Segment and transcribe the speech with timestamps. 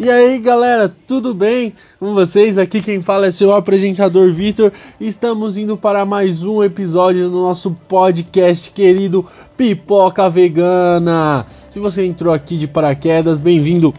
[0.00, 2.56] E aí galera, tudo bem com vocês?
[2.56, 4.72] Aqui quem fala é seu apresentador Vitor.
[4.98, 9.26] Estamos indo para mais um episódio do nosso podcast querido
[9.58, 11.44] Pipoca Vegana.
[11.68, 13.92] Se você entrou aqui de paraquedas, bem-vindo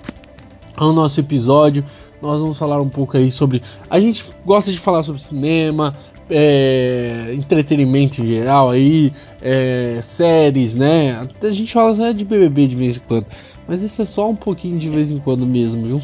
[0.76, 1.86] ao nosso episódio.
[2.20, 3.62] Nós vamos falar um pouco aí sobre.
[3.88, 5.94] A gente gosta de falar sobre cinema,
[6.32, 11.28] é, entretenimento em geral aí, é, séries, né?
[11.44, 13.28] A gente fala de BBB de vez em quando.
[13.72, 16.02] Mas isso é só um pouquinho de vez em quando mesmo, viu?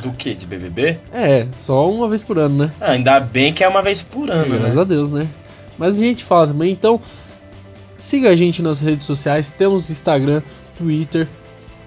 [0.00, 0.32] Do que?
[0.32, 0.98] De BBB?
[1.12, 2.72] É, só uma vez por ano, né?
[2.80, 4.80] Ah, ainda bem que é uma vez por ano, é, Graças né?
[4.80, 5.28] a Deus, né?
[5.76, 6.98] Mas a gente fala também, então
[7.98, 10.40] siga a gente nas redes sociais, temos Instagram,
[10.78, 11.28] Twitter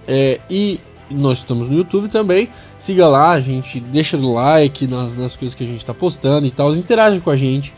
[0.08, 2.50] é, e nós estamos no YouTube também.
[2.78, 6.46] Siga lá, a gente deixa o like nas, nas coisas que a gente está postando
[6.46, 7.74] e tal, interage com a gente.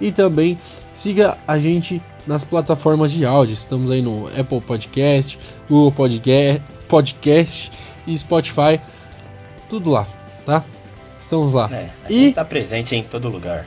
[0.00, 0.56] E também
[0.96, 3.52] siga a gente nas plataformas de áudio.
[3.54, 7.70] Estamos aí no Apple Podcast, Google Podcast, Podcast
[8.06, 8.80] e Spotify.
[9.68, 10.06] Tudo lá,
[10.44, 10.64] tá?
[11.20, 11.68] Estamos lá.
[11.72, 13.66] É, a E- gente tá presente em todo lugar.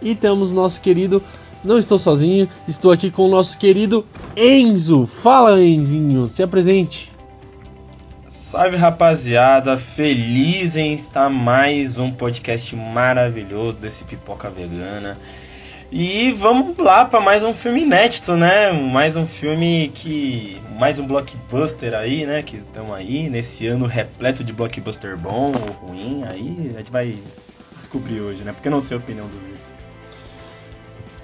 [0.00, 1.22] E temos nosso querido.
[1.64, 5.04] Não estou sozinho, estou aqui com o nosso querido Enzo.
[5.06, 7.12] Fala, Enzinho, se apresente.
[8.30, 15.18] Salve rapaziada, feliz em estar mais um podcast maravilhoso desse Pipoca Vegana.
[15.90, 18.72] E vamos lá para mais um filme inédito, né?
[18.72, 20.60] Mais um filme que.
[20.76, 22.42] Mais um blockbuster aí, né?
[22.42, 26.24] Que estamos aí nesse ano repleto de blockbuster bom ou ruim.
[26.24, 27.16] Aí a gente vai
[27.74, 28.52] descobrir hoje, né?
[28.52, 29.56] Porque eu não sei a opinião do Vitor.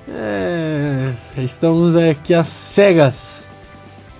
[0.08, 3.48] É, estamos aqui às cegas,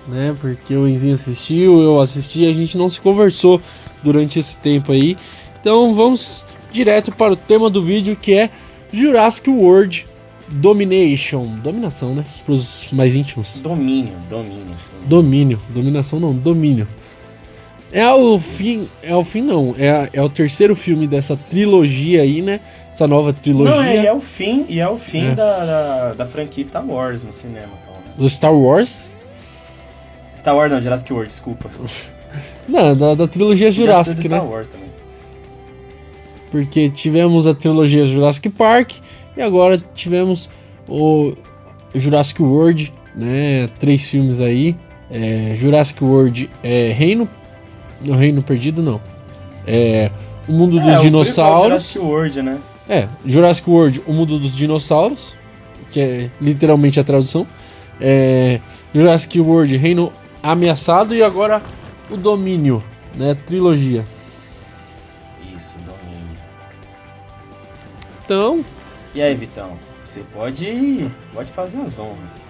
[0.07, 0.35] né?
[0.41, 3.61] Porque o Enzinho assistiu, eu assisti, a gente não se conversou
[4.03, 5.17] durante esse tempo aí.
[5.61, 8.49] Então vamos direto para o tema do vídeo que é
[8.91, 10.12] Jurassic World
[10.49, 11.45] Domination.
[11.63, 12.25] Dominação, né?
[12.45, 13.59] Para os mais íntimos.
[13.61, 14.75] Domínio, domínio.
[15.05, 15.61] Domínio.
[15.69, 16.87] Dominação não, domínio.
[17.91, 18.89] É o fim.
[19.01, 19.75] É o fim não.
[19.77, 22.59] É, é o terceiro filme dessa trilogia aí, né?
[22.91, 23.75] Essa nova trilogia.
[23.75, 25.35] Não, é, e é o fim, e é o fim É.
[25.35, 27.71] da, da, da franquia Star Wars no cinema.
[27.83, 28.13] Então, né?
[28.17, 29.11] Do Star Wars.
[30.39, 31.71] Star Wars não, Jurassic World, desculpa.
[32.67, 34.37] Não, da, da trilogia Jurassic, Jurassic né?
[34.37, 34.89] Star Wars também.
[36.51, 38.91] Porque tivemos a trilogia Jurassic Park
[39.35, 40.49] e agora tivemos
[40.87, 41.33] o
[41.93, 43.67] Jurassic World, né?
[43.79, 44.75] Três filmes aí.
[45.11, 47.29] É, Jurassic World é Reino.
[48.01, 48.99] Não, Reino Perdido não.
[49.65, 50.09] É.
[50.47, 51.63] O Mundo É, dos o Dinossauros.
[51.93, 52.59] Jurassic World, né?
[52.89, 55.37] É, Jurassic World, o mundo dos dinossauros,
[55.89, 57.47] que é literalmente a tradução.
[58.01, 58.59] É,
[58.93, 60.11] Jurassic World, Reino
[60.41, 61.61] Ameaçado e agora
[62.11, 62.83] o Domínio,
[63.15, 63.37] né?
[63.45, 64.03] Trilogia.
[65.55, 66.37] Isso, domínio.
[68.23, 68.65] Então,
[69.15, 69.77] E aí, Vitão?
[70.01, 72.49] Você pode, pode fazer as honras.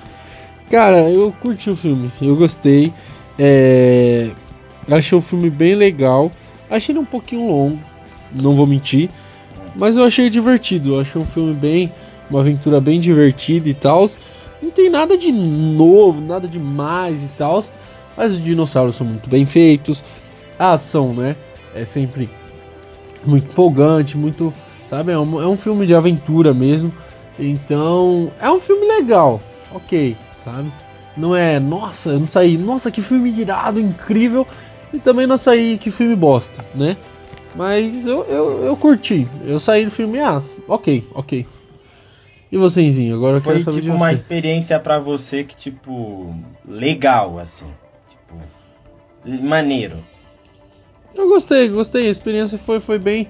[0.69, 2.94] cara, eu curti o filme, eu gostei.
[3.38, 4.31] É,
[4.90, 6.31] achei o filme bem legal.
[6.69, 7.79] Achei ele um pouquinho longo,
[8.31, 9.09] não vou mentir.
[9.75, 11.91] Mas eu achei divertido, eu achei um filme bem.
[12.29, 14.06] Uma aventura bem divertida e tal.
[14.62, 17.63] Não tem nada de novo, nada demais e tal.
[18.16, 20.03] Mas os dinossauros são muito bem feitos.
[20.57, 21.35] A ação, né?
[21.75, 22.30] É sempre
[23.25, 24.53] muito empolgante, muito.
[24.94, 25.12] Sabe?
[25.12, 26.94] É um, é um filme de aventura mesmo.
[27.40, 28.31] Então.
[28.40, 29.42] É um filme legal.
[29.74, 30.72] Ok, sabe?
[31.18, 31.59] Não é.
[31.59, 32.59] Nossa, eu não saí.
[32.59, 34.46] Nossa, que filme irado, incrível.
[34.94, 35.80] E também não saí.
[35.80, 36.96] Que filme bosta, né?
[37.56, 39.28] Mas eu, eu, eu curti.
[39.44, 40.20] Eu saí do filme.
[40.20, 41.48] Ah, ok, ok.
[42.52, 43.16] E vocêzinho?
[43.16, 44.14] Agora eu Foi quero saber tipo de uma você.
[44.14, 46.36] experiência pra você que, tipo,
[46.68, 47.66] legal, assim.
[48.08, 49.96] Tipo, maneiro.
[51.16, 52.06] Eu gostei, gostei.
[52.06, 53.28] A experiência foi, foi bem.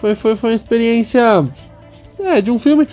[0.00, 1.44] Foi, foi, foi uma experiência.
[2.18, 2.88] É, de um filme.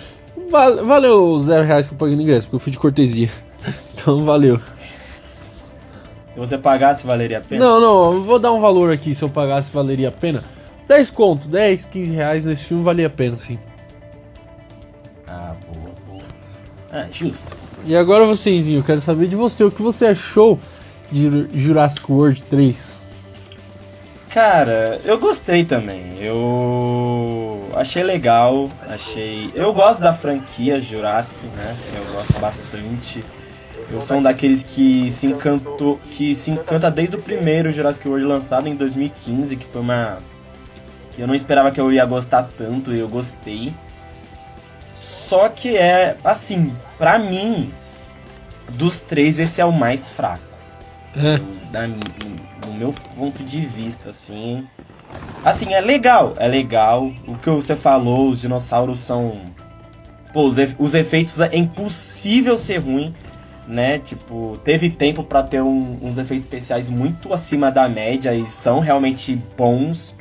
[0.50, 3.28] Val- valeu os zero reais que eu paguei no ingresso, porque eu fui de cortesia.
[3.94, 4.60] Então valeu.
[6.32, 7.64] Se você pagasse, valeria a pena?
[7.64, 10.44] Não, não, vou dar um valor aqui se eu pagasse valeria a pena.
[10.86, 13.58] 10 conto, 10, 15 reais nesse filme valia a pena, sim.
[15.26, 16.22] Ah, boa, boa.
[16.92, 17.56] Ah, justo.
[17.84, 20.58] E agora vocêzinho, eu quero saber de você, o que você achou
[21.10, 22.96] de Jurassic World 3?
[24.30, 26.18] Cara, eu gostei também.
[26.20, 29.50] Eu achei legal, achei.
[29.54, 31.74] Eu gosto da franquia Jurassic, né?
[31.94, 33.24] Eu gosto bastante.
[33.90, 38.26] Eu sou um daqueles que se encantou, que se encanta desde o primeiro Jurassic World
[38.26, 40.18] lançado em 2015, que foi uma
[41.14, 43.72] que eu não esperava que eu ia gostar tanto e eu gostei.
[44.94, 47.72] Só que é assim, pra mim,
[48.70, 50.55] dos três esse é o mais fraco
[51.16, 51.38] É,
[51.72, 54.66] da, do meu ponto de vista, assim.
[55.44, 57.10] Assim, é legal, é legal.
[57.26, 59.40] O que você falou, os dinossauros são.
[60.32, 63.14] Pô, os, efe- os efeitos é impossível ser ruim.
[63.66, 63.98] né?
[63.98, 68.78] Tipo, teve tempo para ter um, uns efeitos especiais muito acima da média e são
[68.80, 70.14] realmente bons.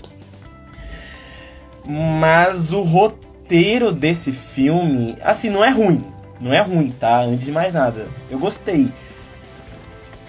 [1.88, 6.02] Mas o roteiro desse filme, assim, não é ruim.
[6.40, 7.22] Não é ruim, tá?
[7.22, 8.08] Antes de mais nada.
[8.30, 8.88] Eu gostei.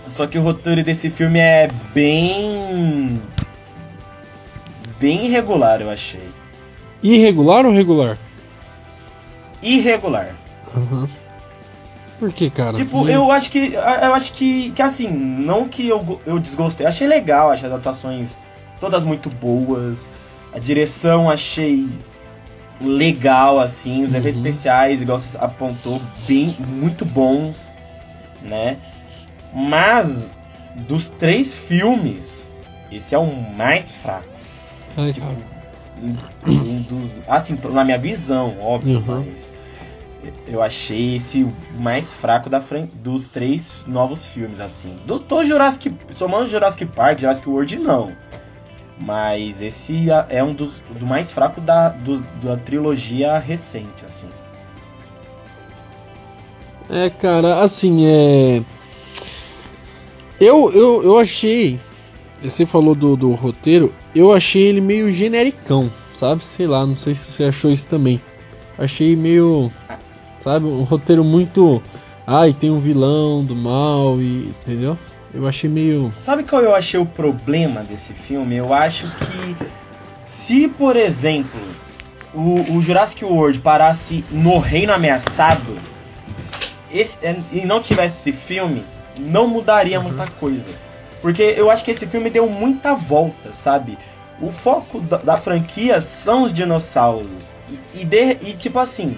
[0.08, 3.20] Só que o roteiro desse filme é bem.
[5.00, 6.28] bem irregular, eu achei.
[7.02, 8.16] Irregular ou regular?
[9.62, 10.30] Irregular.
[10.74, 11.08] Uhum.
[12.18, 12.74] Por que, cara?
[12.74, 13.72] Tipo, E- eu acho que.
[13.74, 14.70] Eu acho que.
[14.70, 16.86] Que assim, não que eu, eu desgostei.
[16.86, 18.38] Achei legal, achei as atuações
[18.80, 20.08] todas muito boas.
[20.54, 21.88] A direção achei
[22.80, 24.04] legal, assim.
[24.04, 24.18] Os Uhum.
[24.18, 27.74] efeitos especiais, igual você apontou, bem, muito bons,
[28.42, 28.76] né?
[29.52, 30.32] Mas,
[30.86, 32.50] dos três filmes,
[32.90, 33.26] esse é o
[33.56, 34.26] mais fraco.
[34.96, 35.26] Ai, Tipo,
[36.46, 37.10] um, dos.
[37.26, 39.24] Assim, na minha visão, óbvio, Uhum.
[39.26, 39.52] mas.
[40.48, 42.60] Eu achei esse o mais fraco da
[42.94, 44.96] dos três novos filmes, assim.
[45.06, 45.94] Do Jurassic.
[46.16, 48.10] Somando Jurassic Park, Jurassic World, não.
[49.00, 54.28] Mas esse é um dos do mais fraco da, do- da trilogia recente, assim.
[56.88, 58.62] É, cara, assim, é.
[60.40, 61.78] Eu, eu, eu achei.
[62.42, 66.44] Você falou do, do roteiro, eu achei ele meio genericão, sabe?
[66.44, 68.20] Sei lá, não sei se você achou isso também.
[68.78, 69.72] Achei meio.
[70.38, 70.66] Sabe?
[70.66, 71.82] Um roteiro muito.
[72.26, 74.48] Ai, tem um vilão do mal e.
[74.62, 74.98] Entendeu?
[75.32, 76.12] Eu achei meio.
[76.24, 78.56] Sabe qual eu achei o problema desse filme?
[78.56, 79.56] Eu acho que
[80.26, 81.58] se, por exemplo,
[82.34, 85.78] o, o Jurassic World parasse no Reino Ameaçado
[86.92, 87.18] esse-
[87.52, 88.82] e não tivesse esse filme,
[89.18, 90.04] não mudaria Uhum.
[90.08, 90.70] muita coisa.
[91.22, 93.98] Porque eu acho que esse filme deu muita volta, sabe?
[94.40, 97.54] O foco da, da franquia são os dinossauros.
[97.94, 99.16] E, e de- e, tipo assim,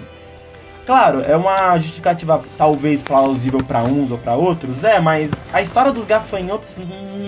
[0.85, 5.91] Claro, é uma justificativa talvez plausível pra uns ou pra outros, é, mas a história
[5.91, 6.77] dos gafanhotos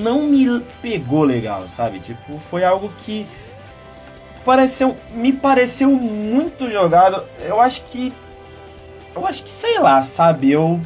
[0.01, 1.99] não me pegou legal, sabe?
[1.99, 3.27] Tipo, foi algo que
[4.43, 7.23] pareceu, me pareceu muito jogado.
[7.39, 8.11] Eu acho que
[9.15, 10.51] eu acho que sei lá, sabe?
[10.51, 10.81] Eu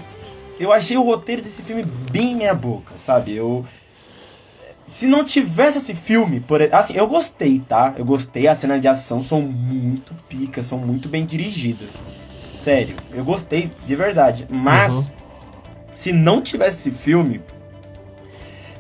[0.59, 3.33] eu achei o roteiro desse filme bem minha boca, sabe?
[3.35, 3.65] Eu
[4.87, 7.93] se não tivesse esse filme, por assim, eu gostei, tá?
[7.97, 12.03] Eu gostei, as cenas de ação são muito picas, são muito bem dirigidas.
[12.55, 14.47] Sério, eu gostei de verdade.
[14.49, 15.13] Mas, Uhum.
[15.95, 17.41] se não tivesse esse filme.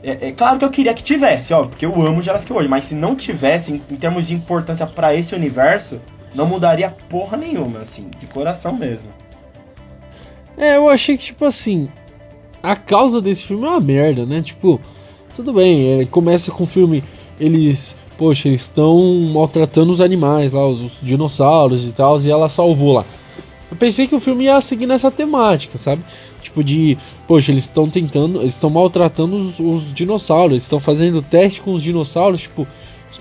[0.03, 2.85] É, é claro que eu queria que tivesse, ó, porque eu amo Jurassic World, mas
[2.85, 5.99] se não tivesse, em, em termos de importância pra esse universo,
[6.35, 9.09] não mudaria porra nenhuma, assim, de coração mesmo.
[10.57, 11.89] É, eu achei que, tipo assim,
[12.63, 14.41] a causa desse filme é uma merda, né?
[14.41, 14.79] Tipo,
[15.35, 17.03] tudo bem, é, começa com o filme,
[17.39, 18.97] eles, poxa, eles estão
[19.33, 23.05] maltratando os animais lá, os, os dinossauros e tal, e ela salvou lá.
[23.69, 26.03] Eu pensei que o filme ia seguir nessa temática, sabe?
[26.41, 26.97] Tipo de,
[27.27, 31.83] poxa, eles estão tentando, eles estão maltratando os, os dinossauros, estão fazendo teste com os
[31.83, 32.67] dinossauros, tipo,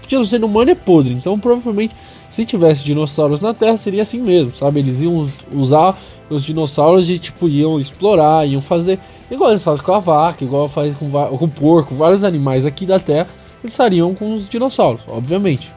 [0.00, 1.94] porque o ser humano é podre, então provavelmente
[2.34, 4.80] se tivesse dinossauros na Terra seria assim mesmo, sabe?
[4.80, 5.96] Eles iam usar
[6.28, 8.98] os dinossauros e tipo iam explorar, iam fazer
[9.30, 12.84] igual eles fazem com a vaca, igual faz com, com o porco, vários animais aqui
[12.86, 13.28] da Terra,
[13.62, 15.72] eles estariam com os dinossauros, obviamente.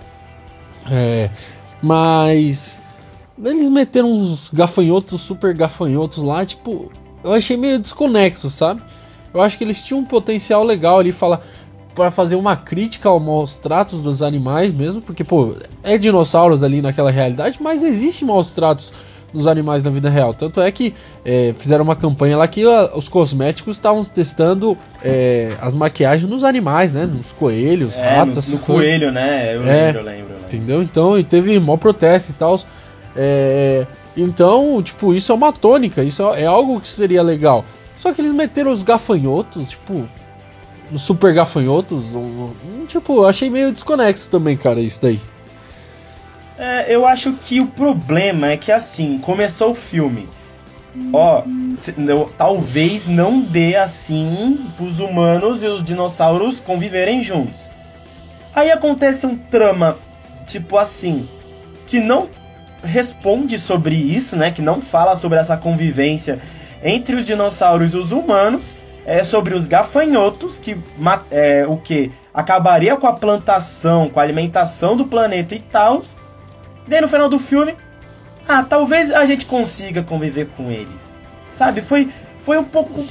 [0.89, 1.30] É,
[1.80, 2.80] mas
[3.44, 6.91] eles meteram uns gafanhotos, super gafanhotos lá, tipo,
[7.24, 8.81] eu achei meio desconexo, sabe?
[9.31, 11.41] Eu acho que eles tinham um potencial legal ali falar
[11.98, 16.80] para fazer uma crítica aos maus tratos dos animais mesmo, porque pô, é dinossauros ali
[16.80, 18.94] naquela realidade, mas existe maus tratos
[19.34, 20.32] dos animais na vida real.
[20.32, 20.94] Tanto é que
[21.25, 26.44] é, fizeram uma campanha lá que ah, os cosméticos estavam testando é, as maquiagens nos
[26.44, 27.06] animais, né?
[27.08, 28.86] Nos coelhos, É, ratos, no, essas no coisas.
[28.86, 29.56] coelho, né?
[29.56, 29.86] Eu É.
[29.88, 30.36] lembro, eu lembro, eu lembro.
[30.46, 30.84] Entendeu?
[30.84, 32.60] Então, e teve mó protesto e tal.
[33.16, 33.86] É,
[34.16, 37.66] então, tipo, isso é uma tônica, isso é algo que seria legal.
[37.98, 40.08] Só que eles meteram os gafanhotos, tipo,
[40.96, 45.20] super gafanhotos, um, um, tipo, eu achei meio desconexo também, cara, isso daí.
[46.58, 50.27] É, eu acho que o problema é que assim, começou o filme.
[51.13, 51.44] Ó,
[52.38, 57.70] talvez não dê assim os humanos e os dinossauros conviverem juntos.
[58.56, 59.98] Aí acontece um trama,
[60.48, 61.29] tipo assim,
[61.86, 62.27] que não
[62.84, 64.51] responde sobre isso, né?
[64.51, 66.39] Que não fala sobre essa convivência
[66.84, 68.75] entre os dinossauros e os humanos.
[69.07, 70.77] É sobre os gafanhotos, que
[71.31, 72.11] é, o que?
[72.33, 76.01] Acabaria com a plantação, com a alimentação do planeta e tal.
[76.85, 77.73] Daí no final do filme,
[78.45, 81.13] ah, talvez a gente consiga conviver com eles.
[81.53, 81.79] Sabe?
[81.79, 82.09] Foi,
[82.43, 83.05] foi um pouco.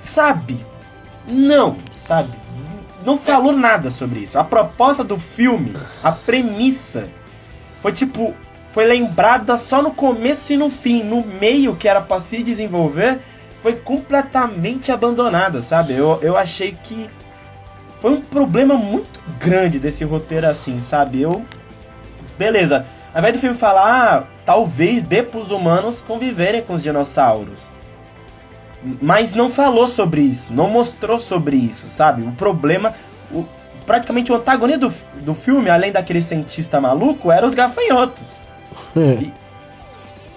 [0.00, 0.64] Sabe?
[1.30, 2.30] Não, sabe?
[3.04, 4.38] Não falou nada sobre isso.
[4.38, 7.10] A proposta do filme, a premissa,
[7.82, 8.34] foi tipo.
[8.70, 11.02] Foi lembrada só no começo e no fim.
[11.02, 13.20] No meio, que era pra se desenvolver,
[13.62, 15.94] foi completamente abandonada, sabe?
[15.94, 17.08] Eu, eu achei que
[18.00, 21.22] foi um problema muito grande desse roteiro assim, sabe?
[21.22, 21.44] Eu.
[22.36, 22.84] Beleza.
[23.14, 27.70] Ao invés do filme falar, ah, talvez dê pros humanos conviverem com os dinossauros.
[29.00, 32.22] Mas não falou sobre isso, não mostrou sobre isso, sabe?
[32.22, 32.94] O problema.
[33.30, 33.44] O,
[33.86, 38.40] praticamente o antagonista do, do filme, além daquele cientista maluco, eram os gafanhotos.
[38.96, 39.22] É.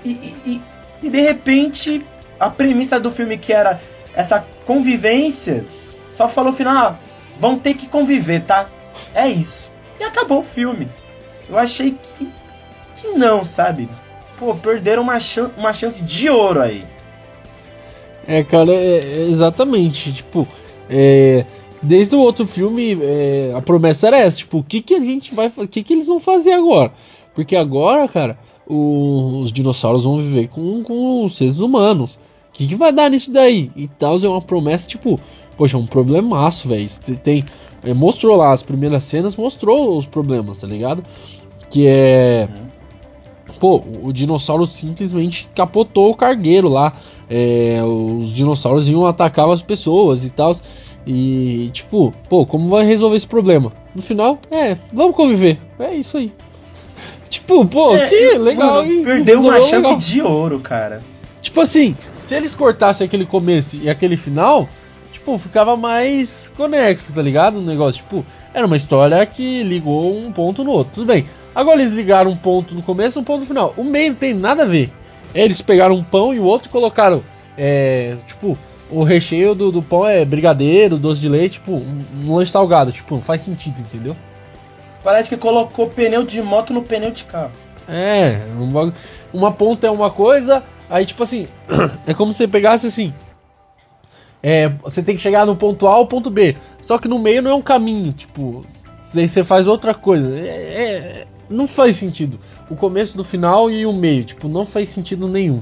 [0.03, 0.62] E, e, e,
[1.01, 2.01] e de repente,
[2.39, 3.79] a premissa do filme que era
[4.13, 5.65] essa convivência,
[6.13, 6.99] só falou no final, ah,
[7.39, 8.67] vão ter que conviver, tá?
[9.13, 9.71] É isso.
[9.99, 10.87] E acabou o filme.
[11.49, 12.29] Eu achei que,
[12.95, 13.89] que não, sabe?
[14.37, 16.85] Pô, perderam uma, chan uma chance de ouro aí.
[18.27, 20.11] É, cara, é, é exatamente.
[20.11, 20.47] Tipo,
[20.89, 21.45] é,
[21.81, 24.37] desde o outro filme, é, a promessa era essa.
[24.37, 25.51] Tipo, o que, que a gente vai?
[25.55, 26.91] O que, que eles vão fazer agora?
[27.33, 28.37] Porque agora, cara,
[28.67, 32.19] o, os dinossauros vão viver com, com os seres humanos.
[32.55, 33.69] O que, que vai dar nisso daí?
[33.75, 35.19] E tal, é uma promessa, tipo,
[35.57, 36.88] poxa, é um problemaço, velho.
[37.21, 37.43] Tem,
[37.83, 41.03] é, mostrou lá as primeiras cenas, mostrou os problemas, tá ligado?
[41.69, 42.47] Que é.
[43.59, 46.93] Pô, o dinossauro simplesmente capotou o cargueiro lá.
[47.29, 50.55] É, os dinossauros iam atacar as pessoas e tal.
[51.05, 53.74] E tipo, pô, como vai resolver esse problema?
[53.93, 55.59] No final, é, vamos conviver.
[55.77, 56.31] É isso aí.
[57.27, 59.03] Tipo, pô, é, que legal, mano, hein?
[59.03, 59.97] Perdeu uma chance legal.
[59.97, 61.03] de ouro, cara.
[61.41, 61.95] Tipo assim,
[62.25, 64.67] se eles cortassem aquele começo e aquele final,
[65.12, 67.60] tipo, ficava mais conexo, tá ligado?
[67.60, 70.96] O negócio, tipo, era uma história que ligou um ponto no outro.
[70.96, 71.27] Tudo bem.
[71.53, 73.74] Agora eles ligaram um ponto no começo e um ponto no final.
[73.77, 74.91] O meio não tem nada a ver.
[75.34, 77.24] Eles pegaram um pão e o outro colocaram,
[77.58, 78.58] é, tipo,
[78.89, 82.91] o recheio do, do pão é brigadeiro, doce de leite, tipo, um, um lanche salgado.
[82.91, 84.15] Tipo, não faz sentido, entendeu?
[85.03, 87.51] Parece que colocou pneu de moto no pneu de carro.
[87.88, 88.91] É, uma,
[89.32, 91.47] uma ponta é uma coisa, aí tipo assim,
[92.05, 93.13] é como se você pegasse assim.
[94.41, 96.55] É, você tem que chegar no ponto A ao ponto B.
[96.81, 98.63] Só que no meio não é um caminho, tipo,
[99.13, 100.37] daí você faz outra coisa.
[100.37, 102.39] É, é, não faz sentido.
[102.69, 105.61] O começo do final e o meio, tipo, não faz sentido nenhum.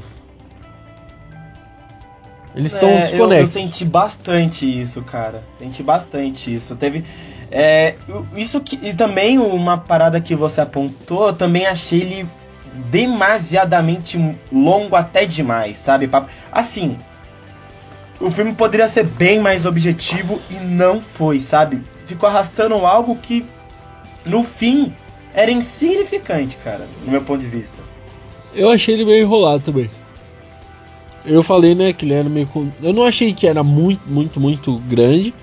[2.55, 3.55] Eles estão é, desconexos.
[3.55, 5.43] Eu, eu senti bastante isso, cara.
[5.57, 6.75] Senti bastante isso.
[6.75, 7.03] Teve
[7.49, 7.95] é,
[8.35, 12.27] isso que, e também uma parada que você apontou, eu também achei ele
[12.91, 14.17] demasiadamente
[14.51, 16.09] longo até demais, sabe?
[16.51, 16.97] Assim,
[18.19, 21.81] o filme poderia ser bem mais objetivo e não foi, sabe?
[22.05, 23.45] Ficou arrastando algo que
[24.25, 24.93] no fim
[25.33, 27.75] era insignificante, cara, no meu ponto de vista.
[28.53, 29.89] Eu achei ele meio enrolado também.
[31.25, 32.47] Eu falei, né, que ele era meio.
[32.81, 35.33] Eu não achei que era muito, muito, muito grande.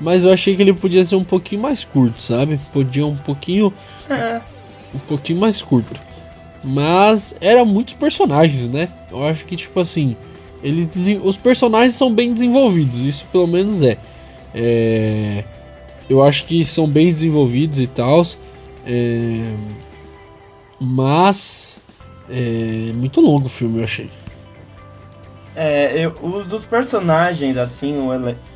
[0.00, 2.60] Mas eu achei que ele podia ser um pouquinho mais curto, sabe?
[2.72, 3.72] Podia um pouquinho.
[4.08, 4.40] É.
[4.94, 6.00] Um pouquinho mais curto.
[6.62, 8.88] Mas era muitos personagens, né?
[9.10, 10.16] Eu acho que, tipo assim.
[10.62, 13.96] Eles, os personagens são bem desenvolvidos, isso pelo menos é.
[14.52, 15.44] é
[16.10, 18.22] eu acho que são bem desenvolvidos e tal.
[18.84, 19.54] É,
[20.80, 21.80] mas.
[22.30, 24.10] É muito longo o filme, eu achei.
[25.56, 27.96] É, eu, os dos personagens, assim,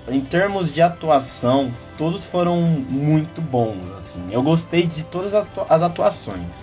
[0.09, 4.23] em termos de atuação, todos foram muito bons, assim.
[4.30, 5.32] Eu gostei de todas
[5.68, 6.62] as atuações.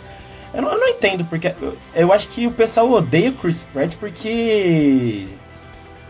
[0.54, 3.68] Eu não, eu não entendo, porque eu, eu, acho que o pessoal odeia o Chris
[3.72, 5.28] Pratt porque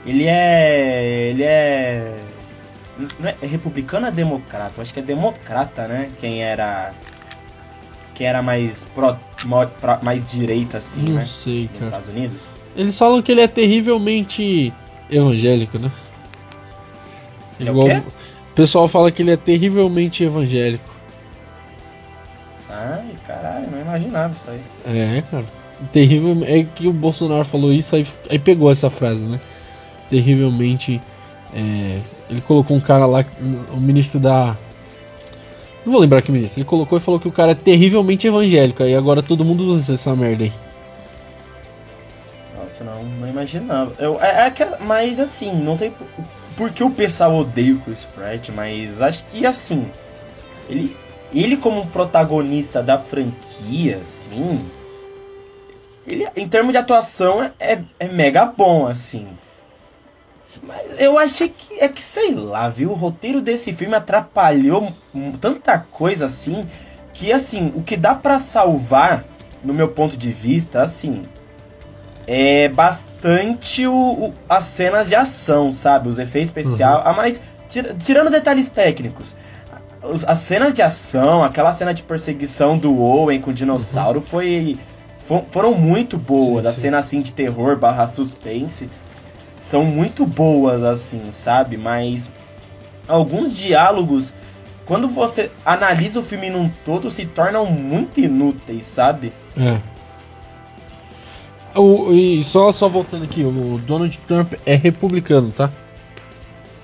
[0.06, 1.30] ele é.
[1.30, 2.16] ele é.
[3.20, 4.74] Não é, é republicano ou é democrata?
[4.78, 6.10] Eu acho que é democrata, né?
[6.20, 6.94] Quem era.
[8.16, 9.18] Quem era mais pro,
[10.02, 11.26] mais direita, assim, não né?
[11.26, 12.42] Sei, Nos Estados Unidos.
[12.76, 14.74] Eles falam que ele é terrivelmente
[15.10, 15.92] evangélico, né?
[17.60, 20.89] É Igual o, o pessoal fala que ele é terrivelmente evangélico.
[22.70, 24.62] Ai, caralho, não imaginava isso aí.
[24.86, 25.46] É, cara.
[25.92, 26.44] Terrível.
[26.46, 29.40] É que o Bolsonaro falou isso, aí, aí pegou essa frase, né?
[30.10, 31.02] Terrivelmente.
[31.54, 32.00] É,
[32.30, 33.26] ele colocou um cara lá,
[33.72, 34.56] o ministro da.
[35.86, 36.60] Não vou lembrar que ministro.
[36.60, 38.84] Ele colocou e falou que o cara é terrivelmente evangélico.
[38.84, 40.54] Aí agora todo mundo usa essa merda aí.
[42.56, 43.94] Nossa, não, não imaginava.
[43.98, 46.08] Eu, é, é que, mas assim, não sei por,
[46.56, 49.88] por que o pessoal odeia o Chris Pratt, mas acho que assim,
[50.70, 50.96] ele,
[51.34, 54.66] ele como protagonista da franquia, assim,
[56.08, 59.28] ele, em termos de atuação é, é, é mega bom, assim.
[60.64, 62.92] Mas eu achei que é que sei lá, viu?
[62.92, 64.92] O roteiro desse filme atrapalhou
[65.40, 66.66] tanta coisa assim
[67.14, 69.26] que assim, o que dá para salvar,
[69.64, 71.24] no meu ponto de vista, assim,
[72.26, 76.08] é bastante o, o, as cenas de ação, sabe?
[76.08, 76.96] Os efeitos especiais.
[76.96, 77.12] Uhum.
[77.12, 77.42] A mais.
[78.04, 79.36] tirando detalhes técnicos.
[80.26, 84.26] As cenas de ação, aquela cena de perseguição do Owen com o dinossauro uhum.
[84.26, 84.78] foi.
[85.18, 86.64] For, foram muito boas.
[86.64, 86.82] Sim, a sim.
[86.82, 88.90] cena assim de terror barra suspense.
[89.62, 91.78] são muito boas, assim, sabe?
[91.78, 92.32] Mas
[93.08, 94.34] alguns diálogos,
[94.86, 99.34] quando você analisa o filme num todo, se tornam muito inúteis, sabe?
[99.58, 99.80] É.
[101.76, 105.70] O, e só, só voltando aqui, o Donald Trump é republicano, tá?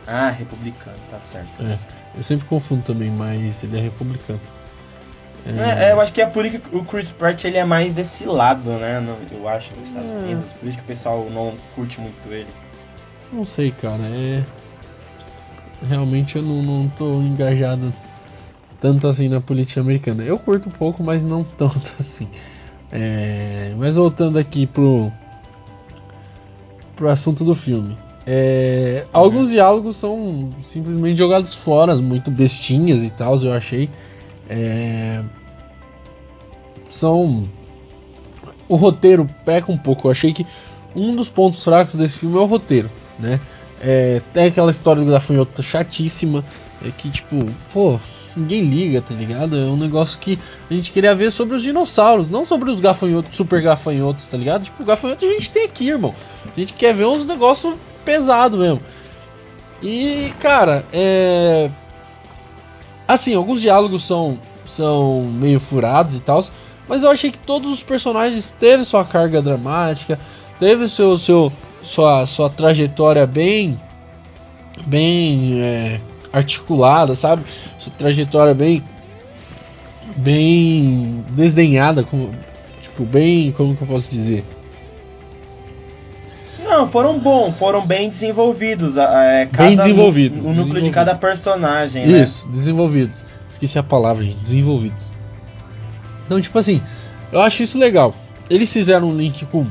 [0.05, 1.57] Ah, republicano, tá certo.
[1.57, 1.75] Tá é.
[1.75, 1.94] certo.
[2.15, 4.39] Eu sempre confundo também, mas ele é republicano.
[5.45, 7.93] É, é, eu acho que é por isso que o Chris Pratt ele é mais
[7.93, 9.05] desse lado, né?
[9.31, 10.15] Eu acho, nos Estados é.
[10.15, 10.51] Unidos.
[10.53, 12.47] Por isso que o pessoal não curte muito ele.
[13.31, 14.03] Não sei, cara.
[14.03, 14.43] É.
[15.87, 17.93] Realmente eu não, não tô engajado
[18.79, 20.23] tanto assim na política americana.
[20.23, 22.27] Eu curto um pouco, mas não tanto assim.
[22.91, 23.75] É...
[23.77, 25.11] Mas voltando aqui pro,
[26.95, 27.95] pro assunto do filme.
[28.25, 29.05] É...
[29.13, 33.89] Alguns diálogos são simplesmente jogados fora, muito bestinhas e tal, eu achei.
[34.49, 35.21] É...
[36.89, 37.43] São.
[38.67, 40.07] O roteiro peca um pouco.
[40.07, 40.45] Eu achei que
[40.95, 42.89] um dos pontos fracos desse filme é o roteiro,
[43.19, 43.39] né?
[43.81, 46.43] É, tem aquela história do gafanhoto chatíssima.
[46.83, 47.37] É que, tipo,
[47.71, 47.99] pô,
[48.35, 49.55] ninguém liga, tá ligado?
[49.55, 50.39] É um negócio que
[50.69, 54.63] a gente queria ver sobre os dinossauros, não sobre os gafanhotos, super gafanhotos, tá ligado?
[54.65, 56.15] Tipo, o gafanhoto a gente tem aqui, irmão.
[56.45, 57.75] A gente quer ver uns negócios
[58.05, 58.81] pesados mesmo.
[59.81, 61.69] E, cara, é.
[63.07, 66.43] Assim, alguns diálogos são, são meio furados e tal,
[66.87, 70.19] mas eu achei que todos os personagens teve sua carga dramática,
[70.59, 73.79] teve seu, seu, sua, sua trajetória bem,
[74.87, 76.01] bem é,
[76.33, 77.43] articulada, sabe?
[77.77, 78.83] Sua trajetória bem,
[80.15, 82.33] bem desdenhada, como,
[82.81, 84.43] tipo, bem, como que eu posso dizer?
[86.75, 88.97] Não, foram bons, foram bem desenvolvidos.
[88.97, 90.43] É, cada, bem desenvolvidos.
[90.43, 92.23] O, núcleo de cada personagem, né?
[92.23, 93.23] Isso, desenvolvidos.
[93.47, 94.39] Esqueci a palavra, gente.
[94.39, 95.13] Desenvolvidos.
[96.25, 96.81] Então, tipo assim,
[97.31, 98.13] eu acho isso legal.
[98.49, 99.65] Eles fizeram um link com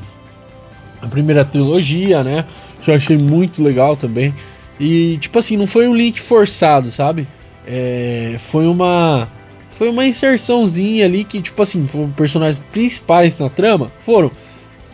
[1.02, 2.46] a primeira trilogia, né?
[2.80, 4.34] Que eu achei muito legal também.
[4.80, 7.28] E, tipo assim, não foi um link forçado, sabe?
[7.67, 9.28] É, foi uma.
[9.69, 13.93] Foi uma inserçãozinha ali que, tipo assim, foram personagens principais na trama.
[13.99, 14.30] Foram.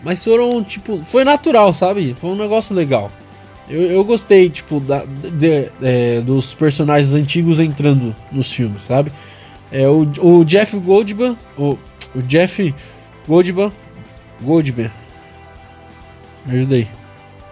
[0.02, 2.14] Mas foram, tipo, foi natural, sabe?
[2.14, 3.10] Foi um negócio legal.
[3.68, 9.12] Eu, eu gostei, tipo, da, de, é, dos personagens antigos entrando nos filmes, sabe?
[9.70, 11.78] É, o, o Jeff Goldblum, o,
[12.14, 12.74] o Jeff
[13.28, 13.70] Goldblum,
[14.42, 14.90] Goldblum,
[16.46, 16.88] me ajuda aí.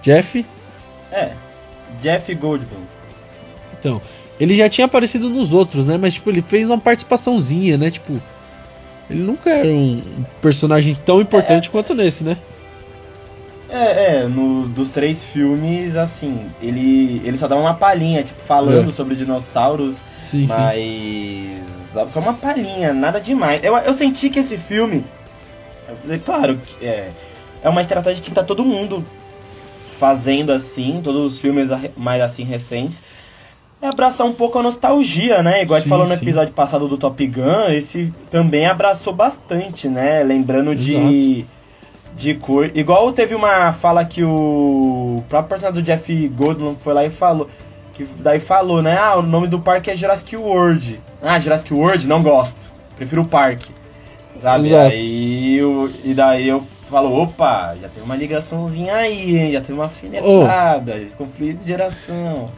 [0.02, 0.44] Jeff?
[1.12, 1.32] É,
[2.00, 2.82] Jeff Goldblum.
[3.78, 4.02] Então,
[4.40, 5.96] ele já tinha aparecido nos outros, né?
[5.98, 7.90] Mas, tipo, ele fez uma participaçãozinha, né?
[7.90, 8.20] Tipo,
[9.10, 10.02] ele nunca era um
[10.40, 12.36] personagem tão importante é, quanto nesse, né?
[13.70, 18.90] É, é, no, dos três filmes, assim, ele, ele só dá uma palhinha, tipo, falando
[18.90, 18.92] é.
[18.92, 20.78] sobre dinossauros, sim, mas
[21.66, 22.08] sim.
[22.08, 23.62] só uma palhinha, nada demais.
[23.62, 25.04] Eu, eu senti que esse filme,
[26.08, 27.10] é claro, é,
[27.62, 29.04] é uma estratégia que tá todo mundo
[29.98, 33.02] fazendo assim, todos os filmes mais assim recentes,
[33.80, 35.62] é abraçar um pouco a nostalgia, né?
[35.62, 39.88] Igual sim, a gente falou no episódio passado do Top Gun, esse também abraçou bastante,
[39.88, 40.22] né?
[40.22, 41.08] Lembrando Exato.
[41.08, 41.46] de
[42.18, 42.70] de cor.
[42.74, 47.48] Igual teve uma fala que o próprio personagem do Jeff Goldblum foi lá e falou.
[47.94, 48.96] Que daí falou, né?
[48.98, 51.00] Ah, o nome do parque é Jurassic World.
[51.22, 52.06] Ah, Jurassic World?
[52.06, 52.70] Não gosto.
[52.96, 53.72] Prefiro o parque.
[54.40, 54.74] Sabe?
[54.74, 55.60] Aí,
[56.04, 59.52] e daí eu falo, opa, já tem uma ligaçãozinha aí, hein?
[59.52, 61.16] Já tem uma afinetada, oh.
[61.16, 62.50] conflito de geração.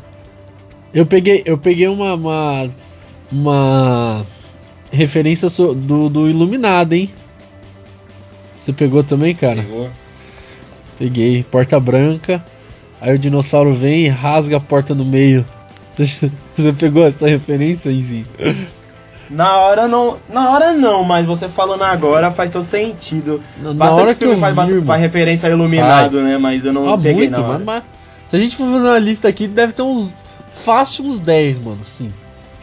[0.92, 2.70] Eu peguei, eu peguei uma, uma,
[3.30, 4.26] uma
[4.90, 7.10] referência do, do Iluminado, hein?
[8.58, 9.62] Você pegou também, cara?
[9.62, 9.90] Pegou.
[10.98, 11.42] Peguei.
[11.44, 12.44] Porta branca.
[13.00, 15.44] Aí o dinossauro vem e rasga a porta no meio.
[15.90, 18.24] Você, você pegou essa referência, Enzinho?
[19.28, 23.42] Na hora não, na hora não, mas você falando agora faz todo sentido.
[23.60, 26.24] Na, na hora que eu faz, vi, faz referência a Iluminado, faz.
[26.24, 26.38] né?
[26.38, 27.84] Mas eu não ah, peguei muito, mas, mas,
[28.28, 30.14] se a gente for fazer uma lista aqui, deve ter uns
[30.60, 32.12] fácil uns 10, mano, sim.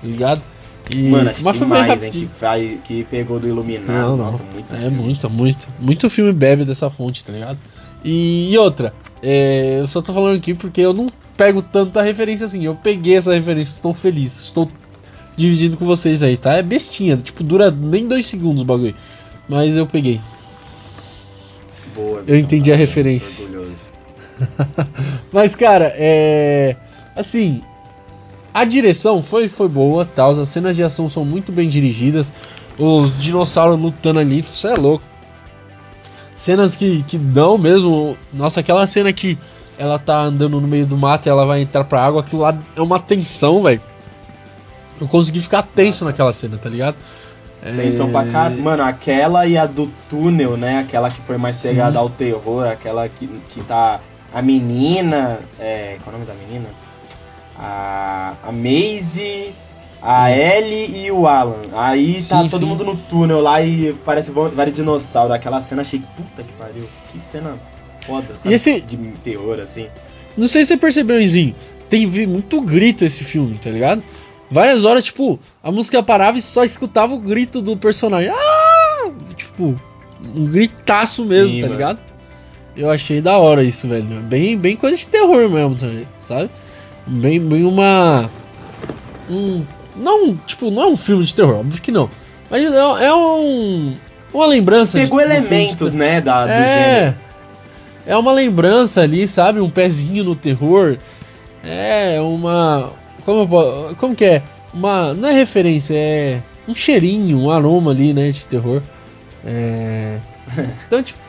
[0.02, 0.42] Tá ligado?
[0.90, 3.92] E, mano, acho mas que mais, hein, que, faz, que pegou do Iluminado.
[3.92, 4.54] Não, Nossa, não.
[4.54, 4.96] muito É filme.
[4.96, 5.68] muito, muito.
[5.80, 7.58] Muito filme bebe dessa fonte, tá ligado?
[8.04, 12.46] E, e outra, é, eu só tô falando aqui porque eu não pego tanta referência
[12.46, 12.64] assim.
[12.64, 14.40] Eu peguei essa referência, estou feliz.
[14.40, 14.70] Estou
[15.36, 16.54] dividindo com vocês aí, tá?
[16.54, 18.96] É bestinha, tipo, dura nem dois segundos o bagulho.
[19.50, 20.22] Mas eu peguei.
[21.96, 23.46] Boa, eu entendi a referência.
[25.32, 26.76] Mas, cara, é.
[27.16, 27.62] Assim,
[28.58, 30.32] a direção foi, foi boa, tal.
[30.32, 32.34] As cenas de ação são muito bem dirigidas.
[32.80, 35.04] Os dinossauros lutando ali, isso é louco.
[36.36, 38.17] Cenas que, que dão mesmo.
[38.34, 39.38] Nossa, aquela cena que
[39.78, 42.58] ela tá andando no meio do mato e ela vai entrar pra água, aquilo lá
[42.76, 43.82] é uma tensão, velho.
[45.00, 46.06] Eu consegui ficar tenso Nossa.
[46.06, 46.96] naquela cena, tá ligado?
[47.62, 48.12] Tensão é...
[48.12, 48.50] pra cá.
[48.50, 50.80] Mano, aquela e a do túnel, né?
[50.80, 51.98] Aquela que foi mais pegada Sim.
[52.00, 54.00] ao terror, aquela que, que tá
[54.34, 55.41] a menina.
[55.60, 56.87] É, qual é o nome da menina?
[57.60, 59.52] A, a Maisie,
[60.02, 61.62] a Ellie e o Alan.
[61.74, 62.65] Aí tá Sim, todo sim.
[62.67, 65.32] mundo no túnel lá e parece vários dinossauros.
[65.34, 66.84] Aquela cena achei que puta que pariu.
[67.12, 67.56] Que cena
[68.06, 68.50] foda, sabe?
[68.50, 69.88] E esse- De terror, assim.
[70.38, 71.56] Não sei se você percebeu, Enzinho.
[71.89, 74.04] Tem muito grito esse filme, tá ligado?
[74.52, 78.30] Várias horas, tipo, a música parava e só escutava o grito do personagem.
[78.30, 79.10] Ah!
[79.36, 79.76] Tipo,
[80.24, 81.74] um gritaço mesmo, Sim, tá mano.
[81.80, 82.00] ligado?
[82.76, 84.06] Eu achei da hora isso, velho.
[84.22, 85.88] Bem, bem coisa de terror mesmo, tá
[86.20, 86.50] sabe?
[87.08, 88.30] Bem, bem uma.
[89.30, 89.63] Um.
[89.96, 92.10] Não, tipo, não é um filme de terror, óbvio que não.
[92.50, 93.96] Mas é, é um.
[94.34, 95.93] Uma lembrança Pegou de, de elementos, terror.
[95.96, 96.67] né, da, do É.
[97.00, 97.17] gênero.
[98.06, 99.60] É uma lembrança ali, sabe?
[99.60, 100.98] Um pezinho no terror.
[101.63, 102.91] É uma.
[103.26, 103.48] Como,
[103.96, 104.43] como que é?
[104.74, 105.13] Uma.
[105.13, 108.30] Não é referência, é um cheirinho, um aroma ali, né?
[108.32, 108.82] De terror.
[109.46, 110.17] É.
[110.88, 111.20] Então, tipo.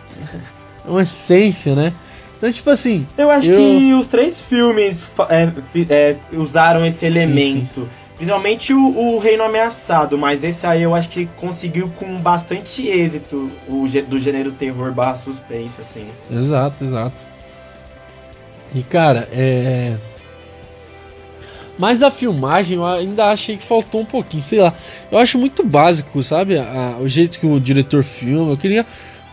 [0.87, 1.93] É uma essência, né?
[2.39, 3.07] Então, tipo assim.
[3.19, 5.53] Eu acho Eu- que os três filmes é,
[5.93, 7.89] é, usaram esse elemento.
[8.17, 13.49] Principalmente o, o Reino Ameaçado, mas esse aí eu acho que conseguiu com bastante êxito
[13.69, 16.07] o do gênero terror barra suspense, assim.
[16.29, 17.21] Exato, exato.
[18.75, 19.95] E cara, é.
[21.79, 24.75] Mas a filmagem eu ainda achei que faltou um pouquinho, sei lá.
[25.13, 26.59] Eu acho muito básico, sabe?
[26.59, 28.51] A- o jeito que o diretor filma.
[28.53, 28.85] Eu queria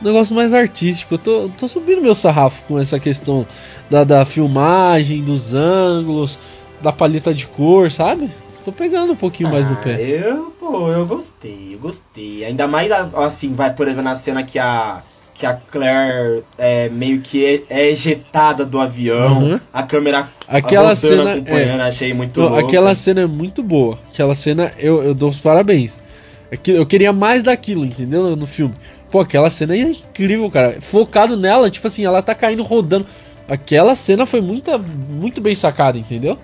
[0.01, 1.15] um negócio mais artístico.
[1.15, 3.45] Eu tô, tô subindo meu sarrafo com essa questão
[3.89, 6.39] da, da filmagem, dos ângulos,
[6.81, 8.29] da paleta de cor, sabe?
[8.63, 10.01] Tô pegando um pouquinho mais no Ah, pé.
[10.01, 12.43] Eu, pô, eu gostei, eu gostei.
[12.43, 15.01] Ainda mais assim, vai, por exemplo, na cena que a.
[15.37, 19.59] Que a Claire é, meio que é, é ejetada do avião, Uhum.
[19.73, 21.33] a câmera Aquela cena.
[21.33, 22.55] acompanhando, É, achei muito louco.
[22.55, 23.99] aquela cena é muito boa.
[24.13, 26.01] Aquela cena eu, eu dou os parabéns.
[26.49, 28.33] Aquilo- Eu queria mais daquilo, entendeu?
[28.37, 28.73] No filme.
[29.15, 30.81] Pô, aquela cena é incrível, cara.
[30.81, 33.05] Focado nela, tipo assim, ela tá caindo rodando.
[33.47, 36.37] Aquela cena foi muito, muito bem sacada, entendeu?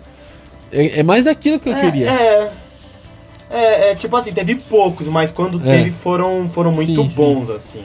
[0.71, 2.09] É, é mais daquilo que eu É, queria.
[2.09, 2.51] É,
[3.49, 5.79] é, é, tipo assim, teve poucos, mas quando É.
[5.79, 7.15] teve foram, foram muito Sim, sim.
[7.17, 7.83] bons, assim.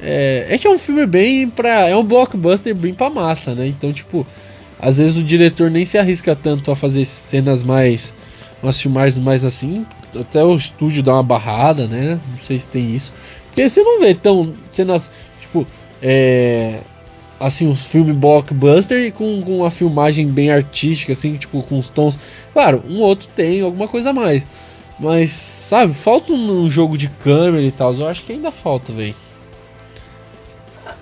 [0.00, 1.88] É, é que é um filme bem pra.
[1.88, 3.66] É um blockbuster bem pra massa, né?
[3.66, 4.24] Então, tipo,
[4.78, 8.14] às vezes o diretor nem se arrisca tanto a fazer cenas mais.
[8.62, 9.84] umas filmagens mais assim.
[10.18, 12.20] Até o estúdio dá uma barrada, né?
[12.30, 13.12] Não sei se tem isso.
[13.56, 15.66] Porque você não vê tão cenas, tipo,
[16.02, 16.80] é.
[17.40, 21.88] Assim, um filme blockbuster e com, com uma filmagem bem artística, assim, tipo, com os
[21.88, 22.18] tons.
[22.52, 24.46] Claro, um outro tem alguma coisa a mais.
[25.00, 27.94] Mas, sabe, falta um, um jogo de câmera e tal.
[27.94, 29.14] Eu acho que ainda falta, velho.